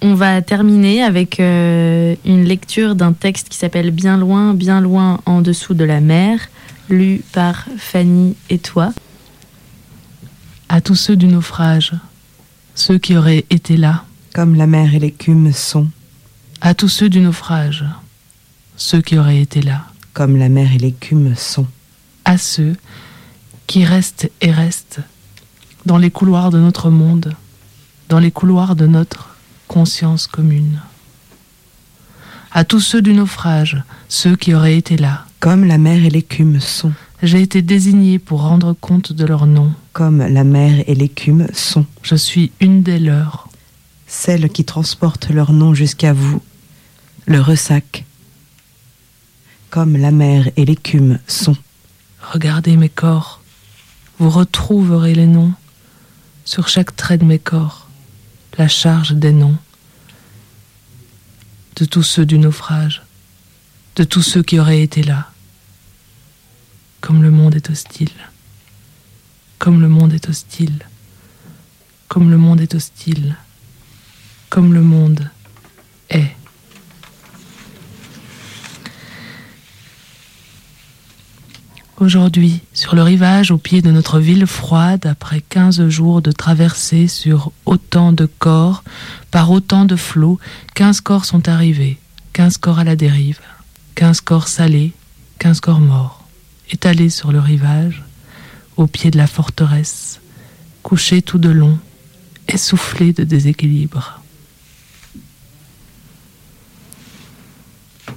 [0.01, 5.21] On va terminer avec euh, une lecture d'un texte qui s'appelle Bien loin, bien loin
[5.27, 6.39] en dessous de la mer,
[6.89, 8.93] lu par Fanny et toi.
[10.69, 11.95] À tous ceux du naufrage,
[12.77, 15.89] ceux qui auraient été là, Comme la mer et l'écume sont,
[16.61, 17.85] à tous ceux du naufrage,
[18.77, 21.67] ceux qui auraient été là, comme la mer et l'écume sont,
[22.25, 22.77] à ceux
[23.67, 25.01] qui restent et restent
[25.87, 27.35] dans les couloirs de notre monde,
[28.09, 29.28] dans les couloirs de notre
[29.69, 30.81] conscience commune.
[32.51, 36.59] À tous ceux du naufrage, ceux qui auraient été là, comme la mer et l'écume
[36.61, 36.93] sont,
[37.23, 39.73] j'ai été désigné pour rendre compte de leur nom.
[39.93, 43.49] comme la mer et l'écume sont, Je suis une des leurs.
[44.07, 46.41] celles qui transportent leur nom jusqu'à vous,
[47.27, 48.05] le ressac,
[49.71, 51.57] comme la mer et l'écume sont,
[52.33, 53.43] Regardez mes corps.
[54.19, 55.53] Vous retrouverez les noms
[56.45, 57.88] sur chaque trait de mes corps,
[58.59, 59.57] la charge des noms
[61.77, 63.03] de tous ceux du naufrage,
[63.95, 65.31] de tous ceux qui auraient été là.
[67.01, 68.11] Comme le monde est hostile,
[69.61, 70.85] comme le monde est hostile,
[72.09, 73.37] comme le monde est hostile,
[74.51, 75.31] comme le monde
[76.11, 76.38] est.
[82.01, 87.09] Aujourd'hui, sur le rivage au pied de notre ville froide, après 15 jours de traversée
[87.09, 88.85] sur autant de corps,
[89.33, 90.39] par autant de flots,
[90.77, 91.99] 15 corps sont arrivés,
[92.35, 93.41] 15 corps à la dérive,
[93.97, 94.93] 15 corps salés,
[95.41, 96.25] 15 corps morts,
[96.71, 98.05] étalés sur le rivage,
[98.77, 100.21] au pied de la forteresse,
[100.85, 101.81] couchés tout de long,
[102.47, 104.21] essoufflés de déséquilibre.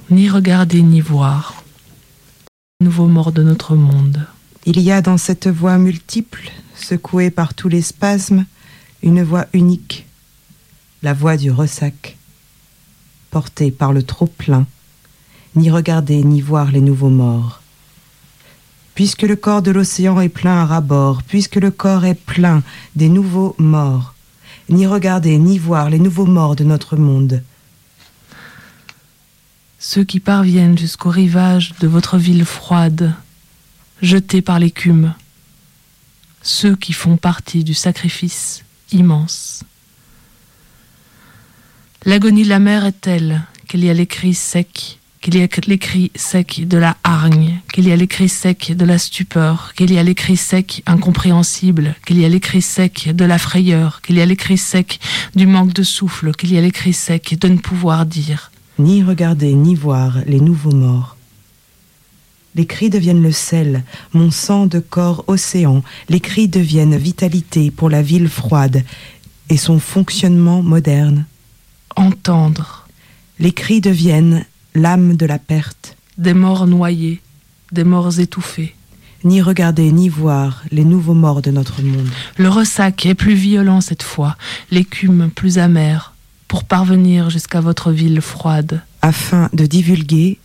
[0.08, 1.61] Ni regarder ni voir,
[2.82, 4.26] nouveau mort de notre monde.
[4.66, 8.44] Il y a dans cette voix multiple, secouée par tous les spasmes,
[9.02, 10.06] une voix unique,
[11.02, 12.16] la voix du ressac,
[13.30, 14.66] portée par le trop-plein,
[15.56, 17.62] ni regarder ni voir les nouveaux morts.
[18.94, 22.62] Puisque le corps de l'océan est plein à ras-bord, puisque le corps est plein
[22.94, 24.14] des nouveaux morts,
[24.68, 27.42] ni regarder ni voir les nouveaux morts de notre monde.
[29.84, 33.14] Ceux qui parviennent jusqu'au rivage de votre ville froide,
[34.00, 35.12] jetés par l'écume,
[36.40, 38.62] ceux qui font partie du sacrifice
[38.92, 39.64] immense.
[42.04, 45.48] L'agonie de la mer est telle qu'il y a les cris secs, qu'il y a
[45.66, 49.74] les cris secs de la hargne, qu'il y a les cris secs de la stupeur,
[49.74, 53.36] qu'il y a les cris secs incompréhensibles, qu'il y a les cris secs de la
[53.36, 55.00] frayeur, qu'il y a les cris secs
[55.34, 58.51] du manque de souffle, qu'il y a les cris secs de ne pouvoir dire.
[58.78, 61.16] Ni regarder ni voir les nouveaux morts.
[62.54, 67.88] Les cris deviennent le sel, mon sang de corps océan, les cris deviennent vitalité pour
[67.88, 68.84] la ville froide
[69.48, 71.24] et son fonctionnement moderne.
[71.96, 72.86] Entendre
[73.38, 74.44] Les cris deviennent
[74.74, 77.20] l'âme de la perte, des morts noyés,
[77.72, 78.74] des morts étouffés.
[79.24, 82.08] ni regarder ni voir les nouveaux morts de notre monde.
[82.36, 84.36] Le ressac est plus violent cette fois,
[84.72, 86.11] l'écume plus amère,
[86.52, 88.82] pour parvenir jusqu'à votre ville froide.
[89.00, 90.38] afin de divulguer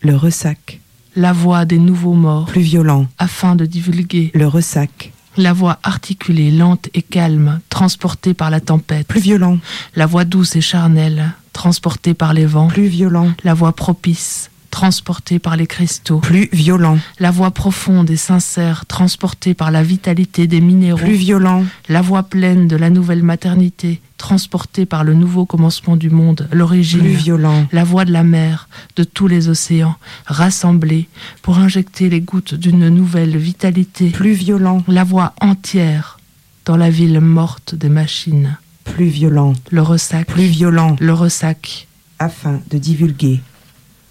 [0.00, 0.80] le ressac,
[1.14, 6.50] La voix des nouveaux morts, plus violent, afin de divulguer le ressac, la voix articulée,
[6.50, 9.06] lente et calme, transportée par la tempête.
[9.06, 9.58] plus violent,
[9.94, 12.66] La voix douce et charnelle, transportée par les vents.
[12.66, 16.18] plus violent, La voix propice, transportée par les cristaux.
[16.18, 20.98] plus violent, La voix profonde et sincère, transportée par la vitalité des minéraux.
[20.98, 26.08] plus violent, La voix pleine de la nouvelle maternité, transportée par le nouveau commencement du
[26.10, 27.00] monde, l'origine.
[27.00, 29.94] plus violent, La voix de la mer, de tous les océans,
[30.26, 31.06] rassemblés
[31.42, 34.08] pour injecter les gouttes d'une nouvelle vitalité.
[34.10, 36.18] plus violent, La voix entière
[36.64, 38.56] dans la ville morte des machines.
[38.84, 40.26] plus violent, Le ressac.
[40.26, 41.86] plus violent, Le ressac.
[42.18, 43.40] afin de divulguer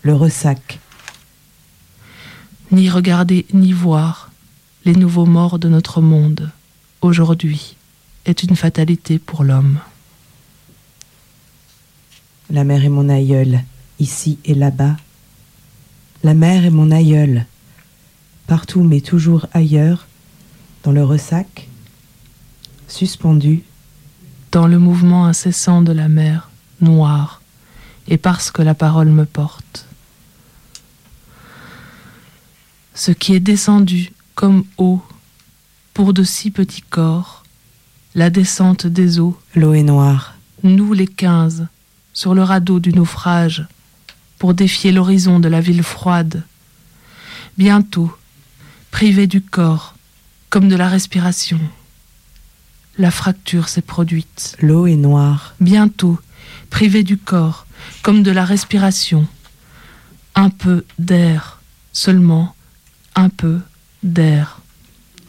[0.04, 0.80] le ressac,
[2.72, 4.32] Ni regarder ni voir
[4.86, 6.50] les nouveaux morts de notre monde,
[7.02, 7.76] aujourd'hui,
[8.26, 9.80] est une fatalité pour l'homme.
[12.50, 13.64] La mer est mon aïeul,
[14.00, 14.96] ici et là-bas.
[16.24, 17.46] La mer est mon aïeul,
[18.48, 20.08] partout mais toujours ailleurs,
[20.84, 21.68] dans le ressac,
[22.88, 23.64] suspendu,
[24.52, 26.50] Dans le mouvement incessant de la mer,
[26.82, 27.42] noire,
[28.10, 29.91] et parce que la parole me porte.
[33.04, 35.02] Ce qui est descendu comme eau
[35.96, 37.44] pour de si petits corps,
[38.14, 41.66] la descente des eaux, l'eau est noire, nous les quinze,
[42.14, 43.66] sur le radeau du naufrage,
[44.38, 46.44] pour défier l'horizon de la ville froide.
[47.58, 48.16] Bientôt,
[48.92, 49.96] privés du corps,
[50.52, 51.60] comme de la respiration,
[53.00, 54.56] la fracture s'est produite.
[54.62, 56.20] l'eau est noire, Bientôt,
[56.70, 57.66] privés du corps,
[58.04, 59.28] comme de la respiration,
[60.36, 62.54] un peu d'air, seulement
[63.16, 63.60] un peu
[64.04, 64.62] d'air.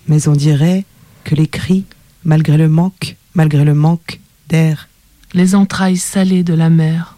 [0.09, 0.85] mais on dirait
[1.25, 1.85] que les cris,
[2.25, 4.89] malgré le manque, malgré le manque d'air,
[5.35, 7.17] Les entrailles salées de la mer,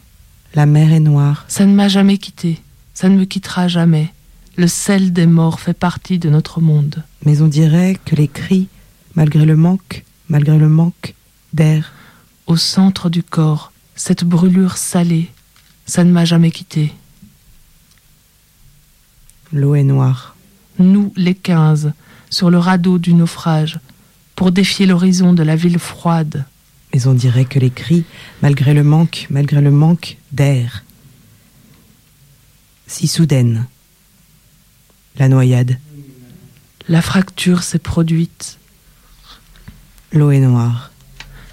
[0.55, 2.61] la mer est noire, ça ne m'a jamais quitté,
[2.95, 4.13] ça ne me quittera jamais.
[4.57, 7.03] Le sel des morts fait partie de notre monde.
[7.27, 8.69] mais on dirait que les cris,
[9.17, 11.15] malgré le manque, malgré le manque
[11.53, 11.93] d'air,
[12.47, 15.31] Au centre du corps, cette brûlure salée,
[15.87, 16.93] ça ne m'a jamais quitté.
[19.53, 20.34] l'eau est noire,
[20.79, 21.93] Nous, les quinze,
[22.31, 23.79] sur le radeau du naufrage,
[24.37, 26.45] pour défier l'horizon de la ville froide.
[26.93, 28.05] mais on dirait que les cris,
[28.43, 30.85] malgré le manque, malgré le manque d'air,
[32.87, 33.67] si soudaine,
[35.19, 35.79] la noyade,
[36.89, 38.59] La fracture s'est produite.
[40.13, 40.91] l'eau est noire,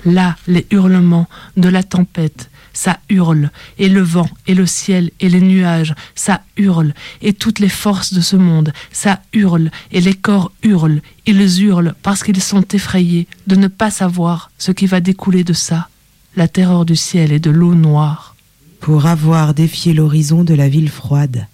[0.04, 5.30] Là, les hurlements de la tempête, ça hurle, et le vent, et le ciel, et
[5.30, 10.14] les nuages, ça hurle, et toutes les forces de ce monde, ça hurle, et les
[10.14, 15.00] corps hurlent, ils hurlent parce qu'ils sont effrayés de ne pas savoir ce qui va
[15.02, 15.90] découler de ça,
[16.36, 18.36] la terreur du ciel et de l'eau noire.
[18.82, 21.48] pour avoir défié l'horizon de la ville froide.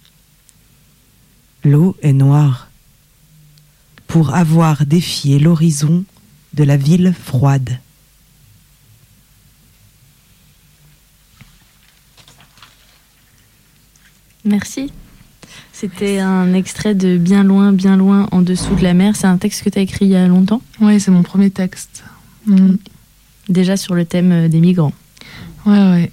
[1.62, 2.70] L'eau est noire.
[4.06, 6.04] Pour avoir défié l'horizon
[6.54, 7.78] de la ville froide.
[14.48, 14.90] Merci.
[15.72, 19.14] C'était un extrait de Bien loin, bien loin, en dessous de la mer.
[19.14, 21.50] C'est un texte que tu as écrit il y a longtemps, Oui, c'est mon premier
[21.50, 22.02] texte.
[22.46, 22.76] Mm.
[23.50, 24.92] déjà sur le thème euh, des migrants.
[25.66, 26.10] Ouais, ouais.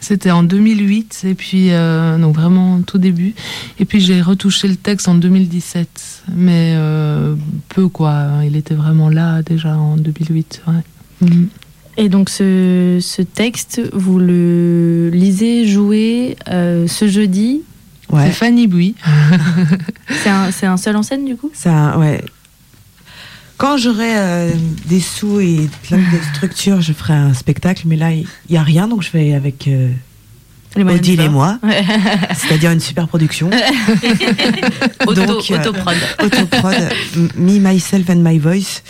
[0.00, 3.34] C'était en 2008, et puis, euh, donc vraiment tout début.
[3.78, 7.36] Et puis j'ai retouché le texte en 2017, mais euh,
[7.68, 8.42] peu quoi.
[8.44, 10.62] Il était vraiment là déjà en 2008.
[10.66, 11.28] Ouais.
[11.28, 11.46] Mm.
[11.96, 17.62] Et donc ce, ce texte, vous le lisez, jouez euh, ce jeudi.
[18.10, 18.26] Ouais.
[18.26, 18.94] C'est Fanny Bouy.
[20.22, 20.28] C'est
[20.66, 21.50] un, un seul en scène du coup?
[21.54, 22.20] Ça, ouais.
[23.56, 24.50] Quand j'aurai euh,
[24.86, 26.02] des sous et plein de
[26.34, 29.68] structures, je ferai un spectacle, mais là, il n'y a rien, donc je vais avec
[29.68, 29.90] euh,
[30.76, 31.84] Odile et moi, Ouais.
[32.34, 33.48] c'est-à-dire une super production.
[35.06, 35.96] Auto, Donc, euh, autoprod.
[36.20, 36.74] Autoprod,
[37.36, 38.82] Me, Myself and My Voice.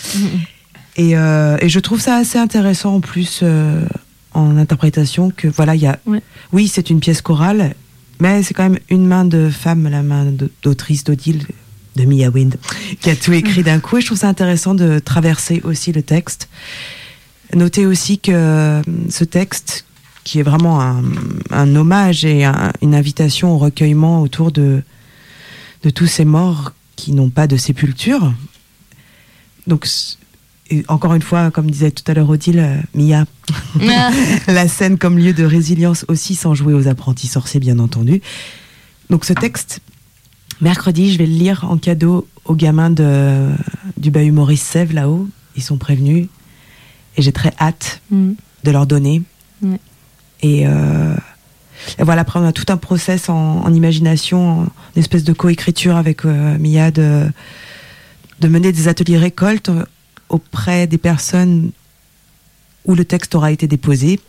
[0.97, 3.85] Et, euh, et je trouve ça assez intéressant en plus euh,
[4.33, 5.99] en interprétation que voilà, il y a.
[6.07, 6.23] Ouais.
[6.53, 7.75] Oui, c'est une pièce chorale,
[8.21, 10.33] mais c'est quand même une main de femme, la main
[10.63, 11.47] d'autrice d'Odile,
[11.97, 12.57] de Mia Wind,
[13.01, 13.97] qui a tout écrit d'un coup.
[13.97, 16.49] Et je trouve ça intéressant de traverser aussi le texte.
[17.55, 19.85] Notez aussi que euh, ce texte,
[20.25, 21.03] qui est vraiment un,
[21.51, 24.83] un hommage et un- une invitation au recueillement autour de,
[25.83, 28.33] de tous ces morts qui n'ont pas de sépulture.
[29.67, 29.87] Donc,
[30.71, 33.27] et encore une fois, comme disait tout à l'heure Odile, euh, Mia,
[34.47, 38.23] la scène comme lieu de résilience aussi, sans jouer aux apprentis sorciers, bien entendu.
[39.11, 39.81] Donc, ce texte,
[40.63, 43.51] mercredi, je vais le lire en cadeau aux gamins de,
[43.99, 45.29] du bahut Maurice Sèvres là-haut.
[45.57, 46.29] Ils sont prévenus.
[47.17, 48.33] Et j'ai très hâte Mm.
[48.65, 49.23] de leur donner.
[50.43, 51.15] Et, euh,
[51.99, 55.97] et voilà, après, on a tout un process en, en imagination, en espèce de coécriture
[55.97, 57.27] avec euh, Mia, de,
[58.41, 59.71] de mener des ateliers récoltes
[60.35, 61.71] auprès des personnes
[62.85, 64.21] où le texte aura été déposé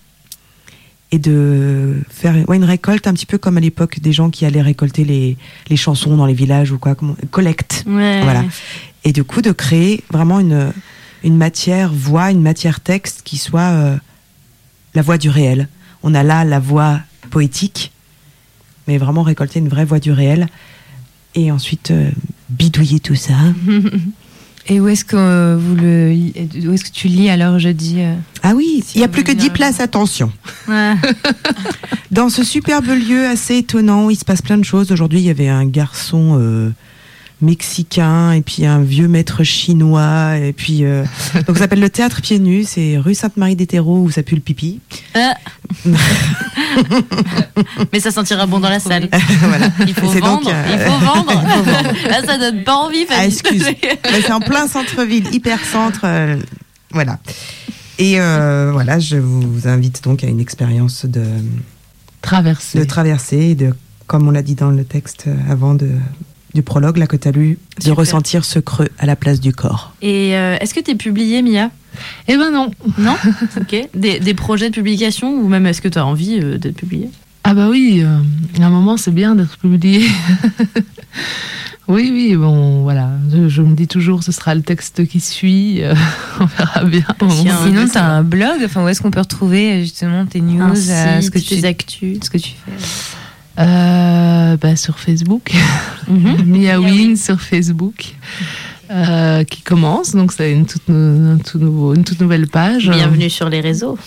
[1.11, 4.45] et de faire ouais, une récolte un petit peu comme à l'époque des gens qui
[4.45, 5.35] allaient récolter les,
[5.67, 7.83] les chansons dans les villages ou quoi, comment, collecte.
[7.87, 8.21] Ouais.
[8.21, 8.43] Voilà.
[9.03, 10.71] Et du coup, de créer vraiment une,
[11.23, 13.97] une matière voix, une matière texte qui soit euh,
[14.93, 15.67] la voix du réel.
[16.03, 16.99] On a là la voix
[17.31, 17.91] poétique,
[18.87, 20.47] mais vraiment récolter une vraie voix du réel.
[21.33, 22.09] Et ensuite, euh,
[22.49, 23.33] bidouiller tout ça.
[24.67, 26.11] Et où est-ce que euh, vous le,
[26.67, 29.23] où est-ce que tu lis alors jeudi euh Ah oui, Si il n'y a plus
[29.23, 29.53] que une 10 heure.
[29.53, 30.31] places, attention.
[30.67, 30.93] Ouais.
[32.11, 34.91] Dans ce superbe lieu assez étonnant, où il se passe plein de choses.
[34.91, 36.71] Aujourd'hui, il y avait un garçon euh,
[37.41, 40.37] mexicain et puis un vieux maître chinois.
[40.37, 41.03] Et puis, euh,
[41.47, 42.65] donc ça s'appelle le Théâtre Pieds Nus.
[42.67, 44.79] C'est rue Sainte-Marie des Terreaux où ça pue le pipi.
[47.91, 49.09] Mais ça sentira bon dans la salle.
[49.39, 49.69] voilà.
[49.87, 50.43] Il faut vendre.
[50.43, 51.33] donc, euh, Il faut vendre.
[52.09, 53.05] Là, ça donne pas envie.
[53.09, 53.65] Ah, excuse.
[54.11, 56.01] Mais c'est en plein centre-ville, hyper centre.
[56.03, 56.37] euh,
[56.91, 57.19] voilà.
[57.97, 61.23] Et euh, voilà, je vous invite donc à une expérience de,
[62.21, 62.79] Traversée.
[62.79, 63.73] de traversée, de,
[64.07, 65.91] comme on l'a dit dans le texte avant de,
[66.55, 69.53] du prologue, là que tu as lu, de ressentir ce creux à la place du
[69.53, 69.93] corps.
[70.01, 71.69] Et euh, est-ce que tu es publié, Mia?
[72.27, 72.71] Eh ben non.
[72.97, 73.15] Non?
[73.61, 73.75] Ok.
[73.93, 77.09] Des, des projets de publication ou même est-ce que tu as envie euh, d'être publié?
[77.43, 78.17] Ah bah oui, euh,
[78.61, 80.07] à un moment c'est bien d'être publié.
[81.87, 83.11] oui, oui, bon, voilà.
[83.31, 85.83] Je, je me dis toujours, ce sera le texte qui suit.
[85.83, 85.93] euh,
[86.39, 87.05] on verra bien.
[87.29, 88.61] Si Sinon, tu as un blog.
[88.65, 92.17] Enfin, où est-ce qu'on peut retrouver justement tes news, euh, ce que tu, tes actus
[92.23, 92.71] ce que tu fais
[93.57, 95.51] Euh, bah, sur Facebook.
[96.07, 96.43] Mhm.
[96.45, 98.15] Miawin sur Facebook.
[98.91, 102.87] euh, qui commence, donc c'est une toute, nou- un tout nouveau, une toute nouvelle page.
[102.89, 103.97] Bienvenue sur les réseaux.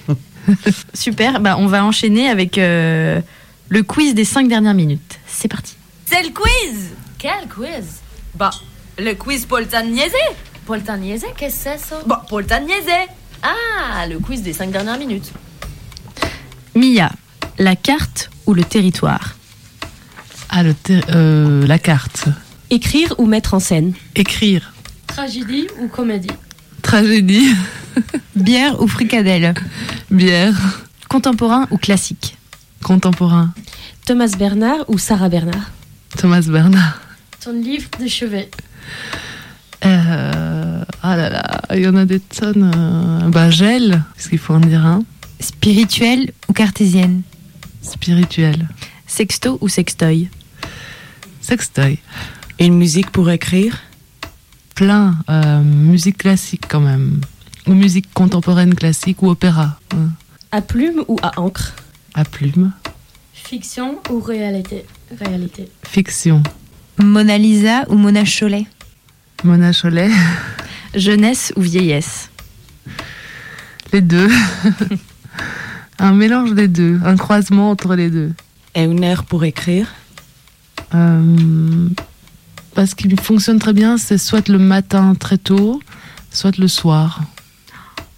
[0.94, 3.20] Super, bah, on va enchaîner avec euh,
[3.68, 5.20] le quiz des 5 dernières minutes.
[5.26, 5.74] C'est parti.
[6.04, 8.00] C'est le quiz Quel quiz?
[8.34, 8.50] Bah,
[8.98, 10.10] le quiz Poltaniese
[10.66, 12.00] Poltaniese, qu'est-ce que c'est ça?
[12.06, 12.72] Bah, Poltaniese
[13.42, 15.30] Ah, le quiz des 5 dernières minutes.
[16.74, 17.12] Mia,
[17.58, 19.36] la carte ou le territoire
[20.50, 22.24] Ah, le ter- euh, la carte.
[22.70, 24.72] Écrire ou mettre en scène Écrire.
[25.06, 26.30] Tragédie ou comédie
[26.82, 27.54] Tragédie.
[28.34, 29.54] Bière ou fricadelle
[30.10, 30.54] Bière.
[31.08, 32.36] Contemporain ou classique
[32.82, 33.52] Contemporain.
[34.06, 35.70] Thomas Bernard ou Sarah Bernard
[36.18, 37.00] Thomas Bernard.
[37.44, 38.50] Ton livre de chevet.
[39.84, 42.70] Euh, ah là là, il y en a des tonnes.
[42.74, 45.02] euh, bah, gel, parce qu'il faut en dire un.
[45.40, 47.22] Spirituelle ou cartésienne?
[47.82, 48.68] Spirituel.
[49.06, 50.28] Sexto ou sextoy?
[51.40, 51.98] Sextoy.
[52.58, 53.78] Une musique pour écrire?
[54.74, 55.16] Plein.
[55.28, 57.20] euh, musique classique quand même.
[57.66, 59.78] Ou musique contemporaine classique ou opéra.
[59.92, 59.98] ouais.
[60.50, 61.72] À plume ou à encre?
[62.14, 62.72] À plume.
[63.32, 64.84] Fiction ou réalité?
[65.18, 65.68] Réalité.
[65.82, 66.42] Fiction.
[66.98, 68.66] Mona Lisa ou Mona Cholet?
[69.44, 70.10] Mona Cholet.
[70.94, 72.30] Jeunesse ou vieillesse?
[73.92, 74.28] Les deux.
[76.02, 77.00] un mélange des deux.
[77.04, 78.32] Un croisement entre les deux.
[78.74, 79.86] Et une heure pour écrire
[80.94, 81.88] Euh,
[82.74, 85.80] parce qu'il fonctionne très bien, c'est soit le matin très tôt,
[86.30, 87.22] soit le soir.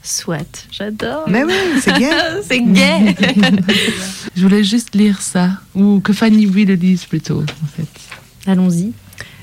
[0.02, 0.66] Soit.
[0.70, 1.24] J'adore.
[1.28, 2.10] Mais oui, c'est gay.
[2.48, 3.14] C'est gay.
[4.36, 5.50] Je voulais juste lire ça.
[5.74, 8.50] Ou que Fanny Wee le dise plutôt, en fait.
[8.50, 8.92] Allons-y.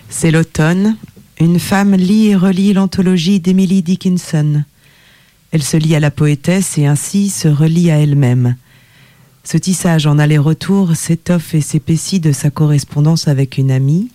[0.10, 0.98] C'est l'automne.
[1.40, 4.64] Une femme lit et relit l'anthologie d'Emily Dickinson.
[5.52, 8.56] Elle se lie à la poétesse et ainsi se relie à elle-même.
[9.44, 14.10] Ce tissage en aller-retour s'étoffe et s'épaissit de sa correspondance avec une amie.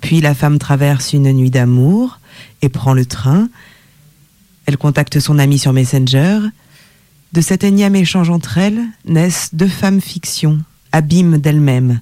[0.00, 2.20] Puis la femme traverse une nuit d'amour
[2.62, 3.48] et prend le train.
[4.66, 6.40] Elle contacte son amie sur Messenger.
[7.32, 10.60] De cet énième échange entre elles naissent deux femmes fictions,
[10.92, 12.00] abîmes d'elles-mêmes.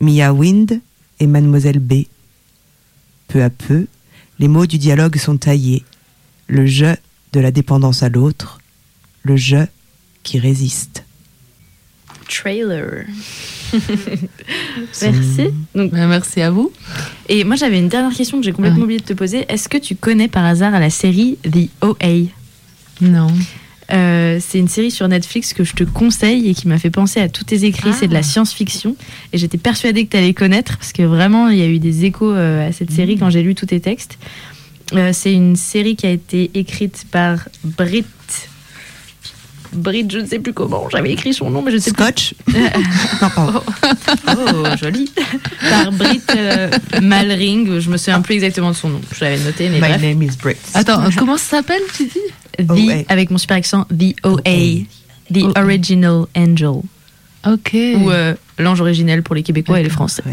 [0.00, 0.80] Mia Wind
[1.18, 2.04] et Mademoiselle B.
[3.26, 3.86] Peu à peu,
[4.38, 5.84] les mots du dialogue sont taillés.
[6.46, 6.94] Le je
[7.32, 8.60] de la dépendance à l'autre,
[9.22, 9.66] le je
[10.22, 11.04] qui résiste.
[12.28, 13.06] Trailer.
[15.02, 15.48] Merci.
[15.74, 16.72] Donc, Ben, merci à vous.
[17.28, 18.84] et moi, j'avais une dernière question que j'ai complètement Ouais.
[18.84, 19.44] oublié de te poser.
[19.48, 22.28] Est-ce que tu connais par hasard la série The OA
[23.00, 23.28] Non.
[23.90, 27.20] Euh, c'est une série sur Netflix que je te conseille et qui m'a fait penser
[27.20, 27.92] à tous tes écrits.
[27.94, 28.96] C'est de la science-fiction.
[29.32, 32.04] Et j'étais persuadée que tu allais connaître parce que vraiment, il y a eu des
[32.04, 34.18] échos euh, à cette série quand j'ai lu tous tes textes.
[34.94, 38.04] Euh, c'est une série qui a été écrite par Brit.
[39.72, 40.88] Brit, je ne sais plus comment.
[40.88, 42.34] J'avais écrit son nom, mais je ne sais Scotch?
[42.46, 42.54] Plus.
[43.22, 43.62] Non, pardon.
[44.28, 45.10] Oh, joli.
[45.68, 46.70] par Brit euh,
[47.02, 47.78] Malring.
[47.78, 49.00] Je me souviens plus exactement de son nom.
[49.14, 50.02] Je l'avais noté, mais My bref.
[50.02, 50.56] name is Brit.
[50.74, 52.64] Attends, comment ça s'appelle, tu dis?
[52.66, 54.86] The, avec mon super accent, The OA.
[55.32, 55.58] The.
[55.58, 56.80] Original Angel.
[57.52, 57.74] Ok.
[57.96, 60.22] ou euh, l'ange originel pour les Québécois et les Français.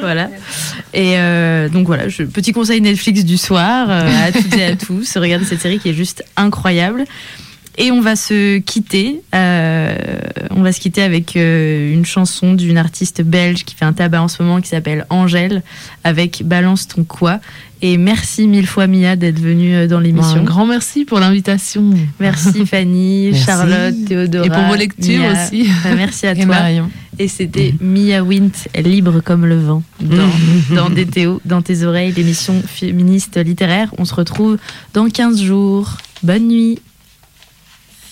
[0.00, 0.28] voilà.
[0.94, 4.76] Et euh, donc voilà, je- petit conseil Netflix du soir euh, à toutes et à
[4.76, 5.16] tous.
[5.16, 7.04] Regardez cette série qui est juste incroyable.
[7.80, 9.20] Et on va se quitter.
[9.34, 9.96] euh,
[10.50, 14.20] on va se quitter avec euh, une chanson d'une artiste belge qui fait un tabac
[14.20, 15.62] en ce moment qui s'appelle Angèle
[16.02, 17.38] avec Balance ton quoi.
[17.80, 20.40] Et merci mille fois Mia d'être venue euh, dans Bon, l'émission.
[20.40, 21.90] un grand merci pour l'invitation.
[22.18, 23.44] Merci Fanny, Merci.
[23.46, 24.46] Charlotte, Théodora.
[24.46, 25.44] Et pour vos lectures Mia.
[25.44, 25.68] aussi.
[25.70, 26.46] Enfin, merci à Et toi.
[26.46, 26.90] Marion.
[27.20, 28.50] Et c'était Mia Wint,
[28.82, 30.28] libre comme le vent, dans,
[30.74, 33.92] dans DTO, dans tes oreilles, l'émission féministe littéraire.
[33.98, 34.56] On se retrouve
[34.94, 35.96] dans 15 jours.
[36.24, 36.80] Bonne nuit.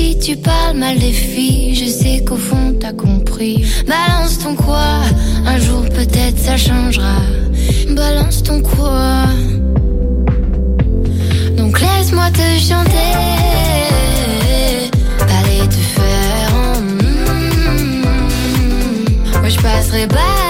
[0.00, 3.56] Si tu parles mal des filles, je sais qu'au fond t'as compris.
[3.86, 4.88] Balance ton quoi
[5.46, 7.18] Un jour peut-être ça changera.
[7.90, 9.26] Balance ton quoi
[11.58, 13.10] Donc laisse-moi te chanter.
[15.38, 16.74] Aller te faire en.
[19.40, 20.49] Moi je passerai pas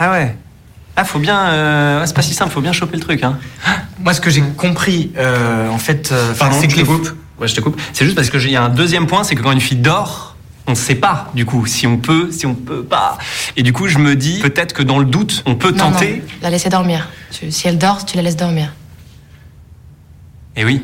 [0.00, 0.34] Ah ouais.
[0.96, 1.38] Ah, faut bien.
[1.50, 3.22] euh, c'est pas si simple, faut bien choper le truc.
[3.22, 3.38] Hein.
[4.00, 7.08] Moi, ce que j'ai compris, euh, en fait, euh, Pardon, c'est je que les coupe.
[7.38, 7.80] Ouais, je te coupe.
[7.92, 9.60] C'est juste parce que j'ai- il y a un deuxième point, c'est que quand une
[9.60, 10.36] fille dort,
[10.66, 13.18] on ne sait pas du coup si on peut, si on peut pas.
[13.56, 16.16] Et du coup, je me dis peut-être que dans le doute, on peut Non, tenter.
[16.16, 17.08] non, la laisser dormir.
[17.30, 18.72] Tu- si elle dort, tu la laisses dormir.
[20.56, 20.82] Et oui.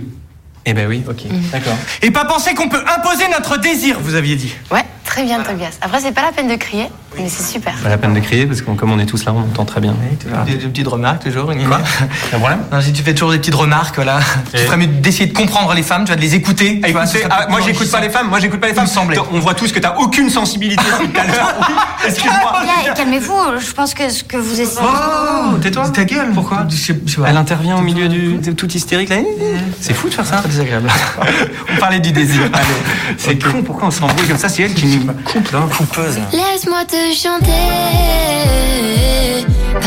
[0.69, 1.77] Eh ben oui, ok, d'accord.
[2.03, 4.53] Et pas penser qu'on peut imposer notre désir, vous aviez dit.
[4.73, 5.79] Ouais, très bien, Tobias.
[5.81, 6.87] Après, c'est pas la peine de crier,
[7.19, 7.75] mais c'est super.
[7.83, 9.81] Pas la peine de crier parce que comme on est tous là, on entend très
[9.81, 9.95] bien.
[10.47, 11.51] Des, des petites remarques toujours.
[11.51, 11.81] Une Quoi?
[12.33, 12.61] Un problème?
[12.73, 14.19] Non, si tu fais toujours des petites remarques, voilà.
[14.53, 16.81] Tu ferais mieux d'essayer de comprendre les femmes, tu vas de les écouter.
[16.85, 18.87] Écoutez, ah, moi j'écoute pas les femmes, moi j'écoute pas les femmes.
[18.87, 19.19] semblait.
[19.33, 21.55] On voit tous que t'as aucune sensibilité depuis tout à l'heure.
[21.61, 21.75] Oui,
[22.07, 22.53] Excuse-moi.
[22.95, 24.87] Calmez-vous, je pense que ce que vous essayez.
[24.87, 25.89] Oh, tais-toi.
[25.91, 26.31] Ta gueule.
[26.33, 26.67] Pourquoi?
[26.69, 27.29] Je sais, je sais pas.
[27.29, 29.17] Elle intervient au milieu du de tout hystérique là.
[29.81, 30.37] C'est fou de faire ça.
[30.39, 30.89] Très désagréable.
[31.75, 32.43] on parlait du désir.
[32.53, 33.17] Allez.
[33.19, 34.49] C'est con, pourquoi on s'embrouille comme ça?
[34.49, 35.61] C'est elle qui nous coupe là.
[35.77, 36.19] Coupeuse.
[36.33, 37.51] Laisse-moi te chanter,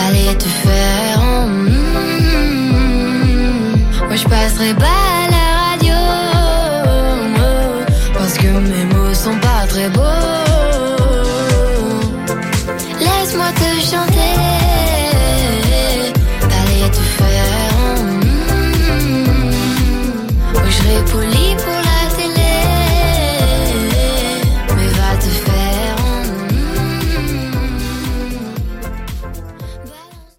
[0.08, 1.22] aller te faire.
[1.22, 1.70] en- mm.
[4.08, 5.09] Moi je passerai pas